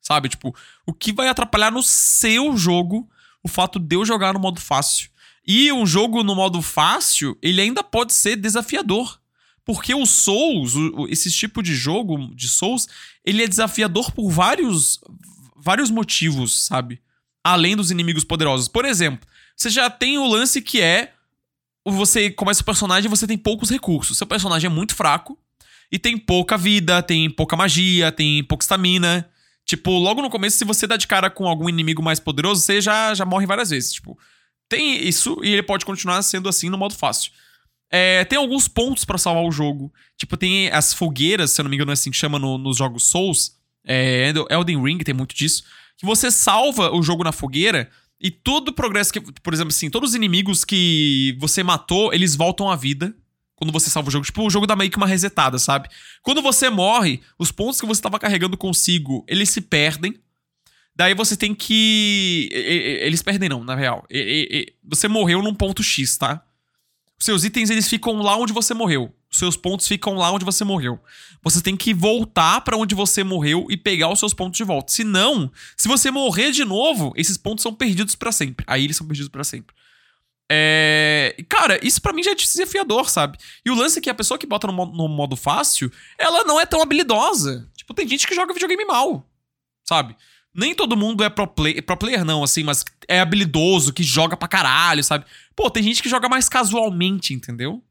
Sabe? 0.00 0.30
Tipo, 0.30 0.56
o 0.86 0.94
que 0.94 1.12
vai 1.12 1.28
atrapalhar 1.28 1.70
no 1.70 1.82
seu 1.82 2.56
jogo 2.56 3.06
o 3.42 3.48
fato 3.48 3.78
de 3.78 3.96
eu 3.96 4.04
jogar 4.04 4.32
no 4.32 4.40
modo 4.40 4.60
fácil. 4.60 5.10
E 5.46 5.70
um 5.72 5.86
jogo 5.86 6.22
no 6.22 6.34
modo 6.34 6.62
fácil, 6.62 7.36
ele 7.42 7.60
ainda 7.60 7.82
pode 7.82 8.14
ser 8.14 8.36
desafiador. 8.36 9.20
Porque 9.64 9.94
o 9.94 10.06
Souls, 10.06 10.74
o, 10.74 11.06
esse 11.08 11.30
tipo 11.30 11.62
de 11.62 11.74
jogo 11.74 12.34
de 12.34 12.48
Souls, 12.48 12.88
ele 13.24 13.42
é 13.42 13.48
desafiador 13.48 14.10
por 14.12 14.30
vários, 14.30 15.00
vários 15.56 15.90
motivos, 15.90 16.66
sabe? 16.66 17.00
Além 17.44 17.76
dos 17.76 17.90
inimigos 17.90 18.24
poderosos. 18.24 18.68
Por 18.68 18.84
exemplo, 18.84 19.28
você 19.56 19.70
já 19.70 19.88
tem 19.90 20.18
o 20.18 20.26
lance 20.26 20.60
que 20.60 20.80
é 20.80 21.12
você 21.86 22.30
começa 22.30 22.62
o 22.62 22.64
personagem 22.64 23.06
e 23.06 23.10
você 23.10 23.26
tem 23.26 23.38
poucos 23.38 23.70
recursos. 23.70 24.16
Seu 24.18 24.26
personagem 24.26 24.66
é 24.66 24.72
muito 24.72 24.94
fraco 24.94 25.38
e 25.90 25.98
tem 25.98 26.16
pouca 26.16 26.56
vida, 26.56 27.02
tem 27.02 27.28
pouca 27.30 27.56
magia, 27.56 28.12
tem 28.12 28.44
pouca 28.44 28.64
estamina. 28.64 29.28
Tipo, 29.64 29.90
logo 29.92 30.22
no 30.22 30.30
começo, 30.30 30.56
se 30.56 30.64
você 30.64 30.86
dá 30.86 30.96
de 30.96 31.06
cara 31.06 31.30
com 31.30 31.46
algum 31.46 31.68
inimigo 31.68 32.02
mais 32.02 32.20
poderoso, 32.20 32.60
você 32.60 32.80
já, 32.80 33.14
já 33.14 33.24
morre 33.24 33.46
várias 33.46 33.70
vezes. 33.70 33.92
Tipo, 33.92 34.18
tem 34.68 35.06
isso 35.06 35.38
e 35.42 35.50
ele 35.50 35.62
pode 35.62 35.84
continuar 35.84 36.22
sendo 36.22 36.48
assim 36.48 36.68
no 36.68 36.78
modo 36.78 36.94
fácil. 36.94 37.32
É, 37.90 38.24
tem 38.24 38.38
alguns 38.38 38.68
pontos 38.68 39.04
para 39.04 39.18
salvar 39.18 39.42
o 39.42 39.50
jogo. 39.50 39.92
Tipo, 40.16 40.36
tem 40.36 40.68
as 40.70 40.94
fogueiras, 40.94 41.50
se 41.50 41.60
eu 41.60 41.64
não 41.64 41.70
me 41.70 41.76
engano, 41.76 41.90
é 41.90 41.94
assim 41.94 42.10
que 42.10 42.16
chama 42.16 42.38
no, 42.38 42.56
nos 42.56 42.76
jogos 42.76 43.04
Souls. 43.04 43.56
É, 43.84 44.32
Elden 44.48 44.82
Ring 44.82 44.98
tem 44.98 45.14
muito 45.14 45.34
disso. 45.34 45.64
Que 45.98 46.06
você 46.06 46.30
salva 46.30 46.94
o 46.94 47.02
jogo 47.02 47.24
na 47.24 47.32
fogueira 47.32 47.90
e 48.20 48.30
todo 48.30 48.68
o 48.68 48.72
progresso 48.72 49.12
que. 49.12 49.20
Por 49.20 49.52
exemplo, 49.52 49.70
assim, 49.70 49.90
todos 49.90 50.10
os 50.10 50.14
inimigos 50.14 50.64
que 50.64 51.36
você 51.40 51.62
matou, 51.62 52.14
eles 52.14 52.36
voltam 52.36 52.70
à 52.70 52.76
vida. 52.76 53.14
Quando 53.56 53.72
você 53.72 53.90
salva 53.90 54.08
o 54.08 54.12
jogo. 54.12 54.24
Tipo, 54.24 54.46
o 54.46 54.50
jogo 54.50 54.66
dá 54.66 54.76
meio 54.76 54.90
que 54.90 54.96
uma 54.96 55.06
resetada, 55.06 55.58
sabe? 55.58 55.88
Quando 56.22 56.40
você 56.40 56.70
morre, 56.70 57.20
os 57.38 57.50
pontos 57.50 57.80
que 57.80 57.86
você 57.86 57.98
estava 57.98 58.18
carregando 58.18 58.56
consigo, 58.56 59.24
eles 59.28 59.50
se 59.50 59.60
perdem. 59.60 60.14
Daí 60.94 61.14
você 61.14 61.36
tem 61.36 61.54
que. 61.54 62.48
Eles 62.52 63.22
perdem, 63.22 63.48
não, 63.48 63.64
na 63.64 63.74
real. 63.74 64.06
Você 64.84 65.08
morreu 65.08 65.42
num 65.42 65.54
ponto 65.54 65.82
X, 65.82 66.16
tá? 66.16 66.42
Seus 67.20 67.44
itens, 67.44 67.70
eles 67.70 67.88
ficam 67.88 68.16
lá 68.16 68.36
onde 68.36 68.52
você 68.52 68.74
morreu 68.74 69.14
seus 69.30 69.56
pontos 69.56 69.86
ficam 69.86 70.14
lá 70.14 70.32
onde 70.32 70.44
você 70.44 70.64
morreu. 70.64 71.00
Você 71.42 71.62
tem 71.62 71.76
que 71.76 71.94
voltar 71.94 72.60
para 72.62 72.76
onde 72.76 72.94
você 72.94 73.22
morreu 73.22 73.66
e 73.70 73.76
pegar 73.76 74.10
os 74.10 74.18
seus 74.18 74.34
pontos 74.34 74.56
de 74.56 74.64
volta. 74.64 74.92
Se 74.92 75.04
não, 75.04 75.50
se 75.76 75.86
você 75.86 76.10
morrer 76.10 76.50
de 76.50 76.64
novo, 76.64 77.12
esses 77.16 77.36
pontos 77.36 77.62
são 77.62 77.72
perdidos 77.72 78.16
para 78.16 78.32
sempre. 78.32 78.64
Aí 78.68 78.84
eles 78.84 78.96
são 78.96 79.06
perdidos 79.06 79.28
para 79.28 79.44
sempre. 79.44 79.74
É... 80.50 81.36
Cara, 81.48 81.78
isso 81.86 82.02
para 82.02 82.12
mim 82.12 82.24
já 82.24 82.32
é 82.32 82.34
desafiador, 82.34 83.08
sabe? 83.08 83.38
E 83.64 83.70
o 83.70 83.74
lance 83.74 84.00
é 84.00 84.02
que 84.02 84.10
a 84.10 84.14
pessoa 84.14 84.36
que 84.36 84.46
bota 84.46 84.66
no, 84.66 84.86
no 84.86 85.08
modo 85.08 85.36
fácil, 85.36 85.92
ela 86.18 86.42
não 86.42 86.60
é 86.60 86.66
tão 86.66 86.82
habilidosa. 86.82 87.70
Tipo, 87.76 87.94
tem 87.94 88.08
gente 88.08 88.26
que 88.26 88.34
joga 88.34 88.52
videogame 88.52 88.84
mal, 88.84 89.24
sabe? 89.84 90.16
Nem 90.54 90.74
todo 90.74 90.96
mundo 90.96 91.22
é 91.22 91.30
pro, 91.30 91.46
play, 91.46 91.80
pro 91.80 91.96
player, 91.96 92.24
não, 92.24 92.42
assim, 92.42 92.62
mas 92.62 92.84
é 93.06 93.20
habilidoso, 93.20 93.92
que 93.92 94.02
joga 94.02 94.36
pra 94.36 94.48
caralho, 94.48 95.02
sabe? 95.04 95.24
Pô, 95.54 95.70
tem 95.70 95.82
gente 95.82 96.02
que 96.02 96.08
joga 96.08 96.28
mais 96.28 96.48
casualmente, 96.48 97.32
entendeu? 97.32 97.82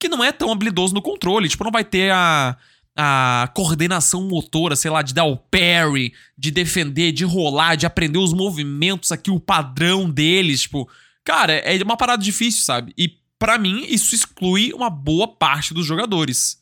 que 0.00 0.08
não 0.08 0.24
é 0.24 0.32
tão 0.32 0.50
habilidoso 0.50 0.94
no 0.94 1.02
controle. 1.02 1.48
Tipo, 1.48 1.62
não 1.62 1.70
vai 1.70 1.84
ter 1.84 2.10
a, 2.10 2.56
a 2.96 3.50
coordenação 3.54 4.26
motora, 4.26 4.74
sei 4.74 4.90
lá, 4.90 5.02
de 5.02 5.12
dar 5.12 5.24
o 5.24 5.36
parry, 5.36 6.14
de 6.36 6.50
defender, 6.50 7.12
de 7.12 7.24
rolar, 7.24 7.76
de 7.76 7.84
aprender 7.84 8.18
os 8.18 8.32
movimentos 8.32 9.12
aqui, 9.12 9.30
o 9.30 9.38
padrão 9.38 10.10
deles. 10.10 10.62
Tipo, 10.62 10.88
cara, 11.22 11.52
é 11.52 11.80
uma 11.84 11.98
parada 11.98 12.22
difícil, 12.22 12.62
sabe? 12.62 12.94
E 12.96 13.20
para 13.38 13.58
mim, 13.58 13.84
isso 13.86 14.14
exclui 14.14 14.72
uma 14.72 14.88
boa 14.88 15.28
parte 15.28 15.74
dos 15.74 15.86
jogadores. 15.86 16.58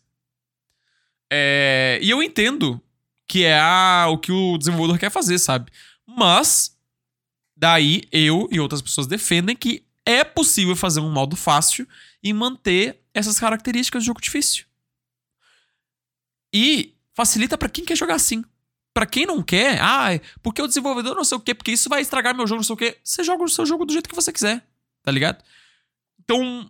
É, 1.30 2.00
e 2.02 2.10
eu 2.10 2.22
entendo 2.22 2.80
que 3.28 3.44
é 3.44 3.58
a, 3.58 4.06
o 4.10 4.18
que 4.18 4.32
o 4.32 4.56
desenvolvedor 4.56 4.98
quer 4.98 5.10
fazer, 5.10 5.38
sabe? 5.38 5.70
Mas, 6.06 6.76
daí 7.54 8.02
eu 8.10 8.48
e 8.50 8.58
outras 8.58 8.80
pessoas 8.80 9.06
defendem 9.06 9.54
que 9.54 9.84
é 10.04 10.24
possível 10.24 10.74
fazer 10.74 11.00
um 11.00 11.12
modo 11.12 11.36
fácil 11.36 11.86
e 12.22 12.32
manter 12.32 12.98
essas 13.12 13.38
características 13.38 14.02
do 14.02 14.06
jogo 14.06 14.20
difícil. 14.20 14.64
E 16.52 16.94
facilita 17.14 17.58
para 17.58 17.68
quem 17.68 17.84
quer 17.84 17.96
jogar 17.96 18.14
assim. 18.14 18.42
Para 18.94 19.06
quem 19.06 19.26
não 19.26 19.42
quer, 19.42 19.78
ah, 19.82 20.08
porque 20.42 20.62
o 20.62 20.66
desenvolvedor 20.66 21.14
não 21.14 21.22
sei 21.22 21.36
o 21.36 21.40
quê, 21.40 21.54
porque 21.54 21.70
isso 21.70 21.88
vai 21.88 22.00
estragar 22.00 22.34
meu 22.34 22.46
jogo, 22.46 22.60
não 22.60 22.64
sei 22.64 22.74
o 22.74 22.76
quê. 22.76 22.98
Você 23.04 23.22
joga 23.22 23.44
o 23.44 23.48
seu 23.48 23.66
jogo 23.66 23.84
do 23.84 23.92
jeito 23.92 24.08
que 24.08 24.14
você 24.14 24.32
quiser, 24.32 24.66
tá 25.02 25.12
ligado? 25.12 25.44
Então, 26.18 26.68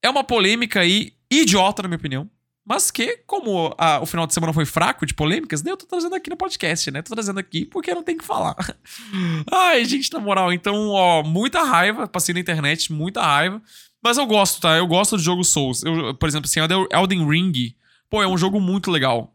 é 0.00 0.08
uma 0.08 0.24
polêmica 0.24 0.80
aí 0.80 1.12
idiota, 1.30 1.82
na 1.82 1.88
minha 1.88 1.98
opinião. 1.98 2.28
Mas 2.64 2.90
que, 2.90 3.18
como 3.26 3.74
a- 3.76 4.00
o 4.00 4.06
final 4.06 4.26
de 4.26 4.34
semana 4.34 4.52
foi 4.52 4.64
fraco 4.64 5.04
de 5.04 5.14
polêmicas, 5.14 5.62
né, 5.62 5.70
eu 5.72 5.76
tô 5.76 5.86
trazendo 5.86 6.14
aqui 6.14 6.30
no 6.30 6.36
podcast, 6.36 6.90
né? 6.90 7.02
Tô 7.02 7.14
trazendo 7.14 7.38
aqui 7.40 7.64
porque 7.64 7.92
não 7.94 8.02
tem 8.02 8.16
que 8.16 8.24
falar. 8.24 8.54
Ai, 9.50 9.84
gente, 9.84 10.12
na 10.12 10.20
moral, 10.20 10.52
então, 10.52 10.88
ó, 10.90 11.22
muita 11.22 11.62
raiva, 11.62 12.06
passei 12.06 12.32
na 12.34 12.40
internet, 12.40 12.92
muita 12.92 13.22
raiva. 13.22 13.60
Mas 14.02 14.16
eu 14.18 14.26
gosto, 14.26 14.60
tá? 14.60 14.76
Eu 14.76 14.86
gosto 14.86 15.16
de 15.16 15.22
jogo 15.22 15.44
Souls. 15.44 15.82
Eu, 15.84 16.14
por 16.14 16.28
exemplo, 16.28 16.48
assim, 16.48 16.60
Elden- 16.60 17.28
Ring, 17.28 17.74
pô, 18.10 18.22
é 18.22 18.26
um 18.26 18.36
jogo 18.38 18.60
muito 18.60 18.90
legal. 18.90 19.32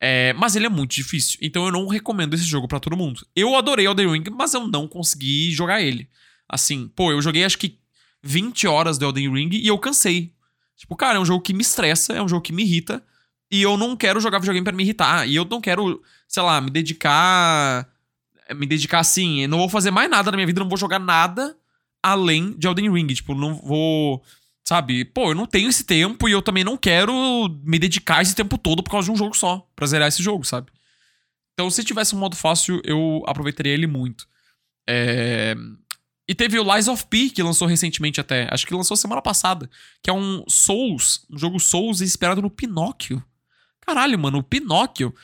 É, 0.00 0.32
mas 0.32 0.56
ele 0.56 0.66
é 0.66 0.68
muito 0.68 0.90
difícil, 0.96 1.38
então 1.40 1.64
eu 1.64 1.70
não 1.70 1.86
recomendo 1.86 2.34
esse 2.34 2.42
jogo 2.42 2.66
pra 2.66 2.80
todo 2.80 2.96
mundo. 2.96 3.24
Eu 3.36 3.54
adorei 3.54 3.86
Elden 3.86 4.10
Ring, 4.10 4.24
mas 4.32 4.52
eu 4.52 4.66
não 4.66 4.88
consegui 4.88 5.52
jogar 5.52 5.80
ele. 5.80 6.08
Assim, 6.48 6.88
pô, 6.96 7.12
eu 7.12 7.22
joguei 7.22 7.44
acho 7.44 7.56
que 7.56 7.78
20 8.20 8.66
horas 8.66 8.98
do 8.98 9.04
Elden 9.04 9.32
Ring 9.32 9.50
e 9.52 9.68
eu 9.68 9.78
cansei. 9.78 10.32
Tipo, 10.82 10.96
cara, 10.96 11.16
é 11.16 11.20
um 11.20 11.24
jogo 11.24 11.44
que 11.44 11.54
me 11.54 11.62
estressa, 11.62 12.12
é 12.12 12.20
um 12.20 12.26
jogo 12.26 12.42
que 12.42 12.52
me 12.52 12.64
irrita. 12.64 13.00
E 13.48 13.62
eu 13.62 13.76
não 13.76 13.96
quero 13.96 14.18
jogar 14.18 14.40
videogame 14.40 14.64
pra 14.64 14.72
me 14.72 14.82
irritar. 14.82 15.28
E 15.28 15.36
eu 15.36 15.44
não 15.44 15.60
quero, 15.60 16.02
sei 16.26 16.42
lá, 16.42 16.60
me 16.60 16.70
dedicar. 16.70 17.88
Me 18.56 18.66
dedicar 18.66 18.98
assim. 18.98 19.46
Não 19.46 19.58
vou 19.58 19.68
fazer 19.68 19.92
mais 19.92 20.10
nada 20.10 20.32
na 20.32 20.36
minha 20.36 20.46
vida, 20.46 20.58
não 20.58 20.68
vou 20.68 20.76
jogar 20.76 20.98
nada 20.98 21.56
além 22.02 22.58
de 22.58 22.66
Elden 22.66 22.92
Ring. 22.92 23.06
Tipo, 23.06 23.32
não 23.32 23.54
vou. 23.54 24.24
Sabe? 24.66 25.04
Pô, 25.04 25.30
eu 25.30 25.36
não 25.36 25.46
tenho 25.46 25.68
esse 25.68 25.84
tempo 25.84 26.28
e 26.28 26.32
eu 26.32 26.42
também 26.42 26.64
não 26.64 26.76
quero 26.76 27.12
me 27.62 27.78
dedicar 27.78 28.20
esse 28.20 28.34
tempo 28.34 28.58
todo 28.58 28.82
por 28.82 28.90
causa 28.90 29.06
de 29.06 29.12
um 29.12 29.16
jogo 29.16 29.36
só. 29.36 29.64
Pra 29.76 29.86
zerar 29.86 30.08
esse 30.08 30.20
jogo, 30.20 30.42
sabe? 30.42 30.72
Então, 31.52 31.70
se 31.70 31.84
tivesse 31.84 32.16
um 32.16 32.18
modo 32.18 32.34
fácil, 32.34 32.82
eu 32.84 33.22
aproveitaria 33.24 33.72
ele 33.72 33.86
muito. 33.86 34.26
É. 34.84 35.54
E 36.32 36.34
teve 36.34 36.58
o 36.58 36.74
Lies 36.74 36.88
of 36.88 37.04
P, 37.08 37.28
que 37.28 37.42
lançou 37.42 37.68
recentemente 37.68 38.18
até. 38.18 38.48
Acho 38.50 38.66
que 38.66 38.72
lançou 38.72 38.96
semana 38.96 39.20
passada. 39.20 39.68
Que 40.02 40.08
é 40.08 40.14
um 40.14 40.42
Souls, 40.48 41.26
um 41.30 41.36
jogo 41.36 41.60
Souls 41.60 42.00
inspirado 42.00 42.40
no 42.40 42.48
Pinóquio. 42.48 43.22
Caralho, 43.82 44.18
mano, 44.18 44.38
o 44.38 44.42
Pinóquio. 44.42 45.14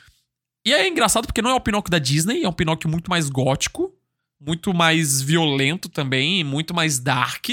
E 0.67 0.75
é 0.75 0.87
engraçado 0.87 1.25
porque 1.25 1.41
não 1.41 1.49
é 1.49 1.55
o 1.55 1.61
Pinóquio 1.63 1.91
da 1.91 1.99
Disney, 1.99 2.43
é 2.43 2.49
um 2.49 2.53
Pinóquio 2.53 2.91
muito 2.91 3.09
mais 3.09 3.31
gótico, 3.31 3.91
muito 4.39 4.75
mais 4.75 5.23
violento 5.23 5.89
também, 5.89 6.45
muito 6.45 6.75
mais 6.75 6.99
dark. 6.99 7.49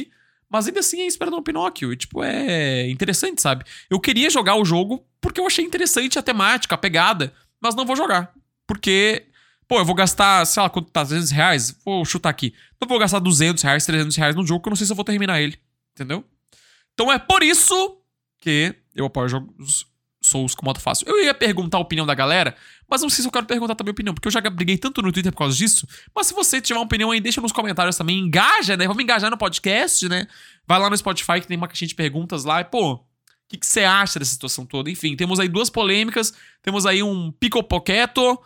Mas 0.50 0.68
ainda 0.68 0.82
assim 0.82 1.00
é 1.00 1.06
inspirado 1.06 1.38
no 1.38 1.42
Pinóquio. 1.42 1.94
E, 1.94 1.96
tipo, 1.96 2.22
é 2.22 2.90
interessante, 2.90 3.42
sabe? 3.42 3.64
Eu 3.90 4.02
queria 4.02 4.30
jogar 4.30 4.56
o 4.58 4.66
jogo 4.66 5.08
porque 5.22 5.40
eu 5.40 5.48
achei 5.48 5.64
interessante 5.64 6.20
a 6.20 6.22
temática, 6.22 6.76
a 6.76 6.78
pegada. 6.78 7.34
Mas 7.62 7.74
não 7.74 7.86
vou 7.86 7.96
jogar. 7.96 8.34
Porque 8.68 9.28
Pô, 9.68 9.80
eu 9.80 9.86
vou 9.86 9.96
gastar, 9.96 10.46
sei 10.46 10.62
lá, 10.62 10.70
quanto 10.70 10.92
tá, 10.92 11.04
200 11.04 11.32
reais? 11.32 11.76
Vou 11.84 12.06
chutar 12.06 12.30
aqui. 12.30 12.54
Não 12.80 12.88
vou 12.88 13.00
gastar 13.00 13.20
200 13.20 13.64
reais, 13.64 13.86
300 13.86 14.16
reais 14.16 14.36
num 14.36 14.46
jogo 14.46 14.62
que 14.62 14.68
eu 14.68 14.72
não 14.72 14.76
sei 14.76 14.86
se 14.86 14.92
eu 14.92 14.96
vou 14.96 15.06
terminar 15.06 15.42
ele. 15.42 15.58
Entendeu? 15.94 16.24
Então 16.94 17.12
é 17.12 17.18
por 17.18 17.44
isso 17.44 17.98
que 18.40 18.76
eu 18.96 19.06
apoio 19.06 19.28
jogos 19.28 19.88
Souls 20.26 20.56
com 20.56 20.66
modo 20.66 20.80
fácil. 20.80 21.08
Eu 21.08 21.24
ia 21.24 21.34
perguntar 21.34 21.78
a 21.78 21.82
opinião 21.82 22.06
da 22.06 22.16
galera, 22.16 22.56
mas 22.90 23.02
não 23.02 23.10
sei 23.10 23.22
se 23.22 23.28
eu 23.28 23.32
quero 23.32 23.46
perguntar 23.46 23.76
também 23.76 23.92
a 23.92 23.94
opinião, 23.94 24.14
porque 24.14 24.28
eu 24.28 24.32
já 24.32 24.42
briguei 24.42 24.78
tanto 24.78 25.02
no 25.02 25.12
Twitter 25.12 25.32
por 25.32 25.40
causa 25.40 25.56
disso. 25.56 25.88
Mas 26.16 26.28
se 26.28 26.34
você 26.34 26.60
tiver 26.60 26.80
uma 26.80 26.86
opinião 26.86 27.12
aí, 27.12 27.22
deixa 27.22 27.40
nos 27.40 27.52
comentários 27.52 27.96
também. 27.96 28.20
Engaja, 28.20 28.76
né? 28.76 28.88
Vamos 28.88 29.02
engajar 29.04 29.30
no 29.30 29.38
podcast, 29.38 30.08
né? 30.10 30.28
Vai 30.68 30.80
lá 30.80 30.90
no 30.90 30.98
Spotify 30.98 31.40
que 31.40 31.48
tem 31.48 31.58
uma 31.58 31.68
caixinha 31.68 31.88
de 31.88 31.96
perguntas 31.96 32.44
lá. 32.44 32.62
E, 32.62 32.66
pô, 32.66 32.94
o 32.94 33.04
que, 33.48 33.58
que 33.58 33.66
você 33.66 33.84
acha 33.84 34.20
dessa 34.20 34.32
situação 34.32 34.66
toda? 34.66 34.90
Enfim, 34.90 35.16
temos 35.16 35.40
aí 35.40 35.48
duas 35.48 35.70
polêmicas. 35.70 36.34
Temos 36.62 36.86
aí 36.86 37.04
um 37.04 37.32
pico 37.32 37.62
poqueto. 37.64 38.40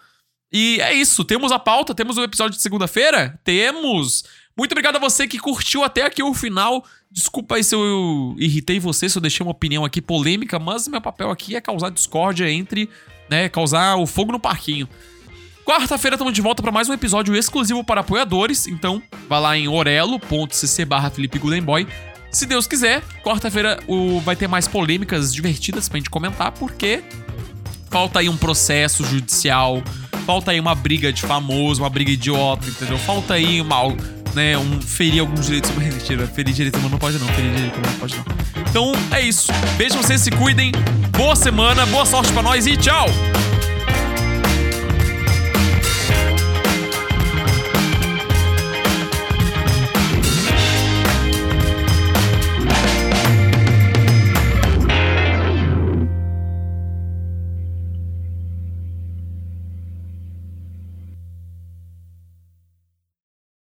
E 0.52 0.80
é 0.82 0.94
isso, 0.94 1.24
temos 1.24 1.52
a 1.52 1.60
pauta, 1.60 1.94
temos 1.94 2.18
o 2.18 2.24
episódio 2.24 2.56
de 2.56 2.62
segunda-feira? 2.62 3.40
Temos! 3.44 4.24
Muito 4.58 4.72
obrigado 4.72 4.96
a 4.98 5.00
você 5.00 5.28
que 5.28 5.38
curtiu 5.38 5.84
até 5.84 6.04
aqui 6.04 6.22
o 6.24 6.34
final. 6.34 6.84
Desculpa 7.12 7.56
aí 7.56 7.64
se 7.64 7.76
eu 7.76 8.36
irritei 8.38 8.80
você, 8.80 9.08
se 9.08 9.18
eu 9.18 9.22
deixei 9.22 9.46
uma 9.46 9.52
opinião 9.52 9.86
aqui 9.86 10.02
polêmica, 10.02 10.60
mas 10.60 10.88
meu 10.88 11.00
papel 11.00 11.30
aqui 11.30 11.56
é 11.56 11.62
causar 11.62 11.92
discórdia 11.92 12.50
entre, 12.52 12.90
né, 13.30 13.48
causar 13.48 13.96
o 13.96 14.06
fogo 14.06 14.32
no 14.32 14.40
parquinho. 14.40 14.90
Quarta-feira 15.64 16.16
estamos 16.16 16.34
de 16.34 16.42
volta 16.42 16.64
para 16.64 16.72
mais 16.72 16.90
um 16.90 16.94
episódio 16.94 17.36
exclusivo 17.36 17.84
para 17.84 18.02
apoiadores, 18.02 18.66
então 18.66 19.02
vai 19.28 19.40
lá 19.40 19.56
em 19.56 19.68
orelo.cc 19.68 20.84
barra 20.84 21.12
Felipe 21.12 21.38
Goldenboy. 21.38 21.88
Se 22.32 22.46
Deus 22.46 22.66
quiser, 22.66 23.04
quarta-feira 23.24 23.80
vai 24.24 24.36
ter 24.36 24.48
mais 24.48 24.68
polêmicas 24.68 25.32
divertidas 25.32 25.88
pra 25.88 26.00
gente 26.00 26.10
comentar, 26.10 26.52
porque 26.52 27.04
falta 27.90 28.20
aí 28.20 28.28
um 28.28 28.38
processo 28.38 29.06
judicial, 29.06 29.84
falta 30.30 30.52
aí 30.52 30.60
uma 30.60 30.76
briga 30.76 31.12
de 31.12 31.24
famoso, 31.24 31.82
uma 31.82 31.90
briga 31.90 32.12
idiota, 32.12 32.70
entendeu? 32.70 33.00
Falta 33.00 33.34
aí 33.34 33.60
uma, 33.60 33.88
né, 34.36 34.56
um 34.60 34.80
ferir 34.80 35.22
alguns 35.22 35.48
direitos 35.48 35.72
humanos. 35.72 35.96
Mentira, 35.98 36.28
ferir 36.28 36.54
direito 36.54 36.78
não 36.78 37.00
pode 37.00 37.18
não, 37.18 37.28
ferir 37.30 37.52
direito 37.52 37.80
não 37.84 37.94
pode 37.94 38.16
não. 38.16 38.26
Então 38.70 38.92
é 39.12 39.22
isso. 39.22 39.52
Beijo, 39.76 39.98
vocês 39.98 40.22
se 40.22 40.30
cuidem. 40.30 40.72
Boa 41.18 41.36
semana, 41.36 41.84
boa 41.88 42.06
sorte 42.06 42.32
pra 42.32 42.44
nós 42.44 42.68
e 42.68 42.78
tchau! 42.78 43.08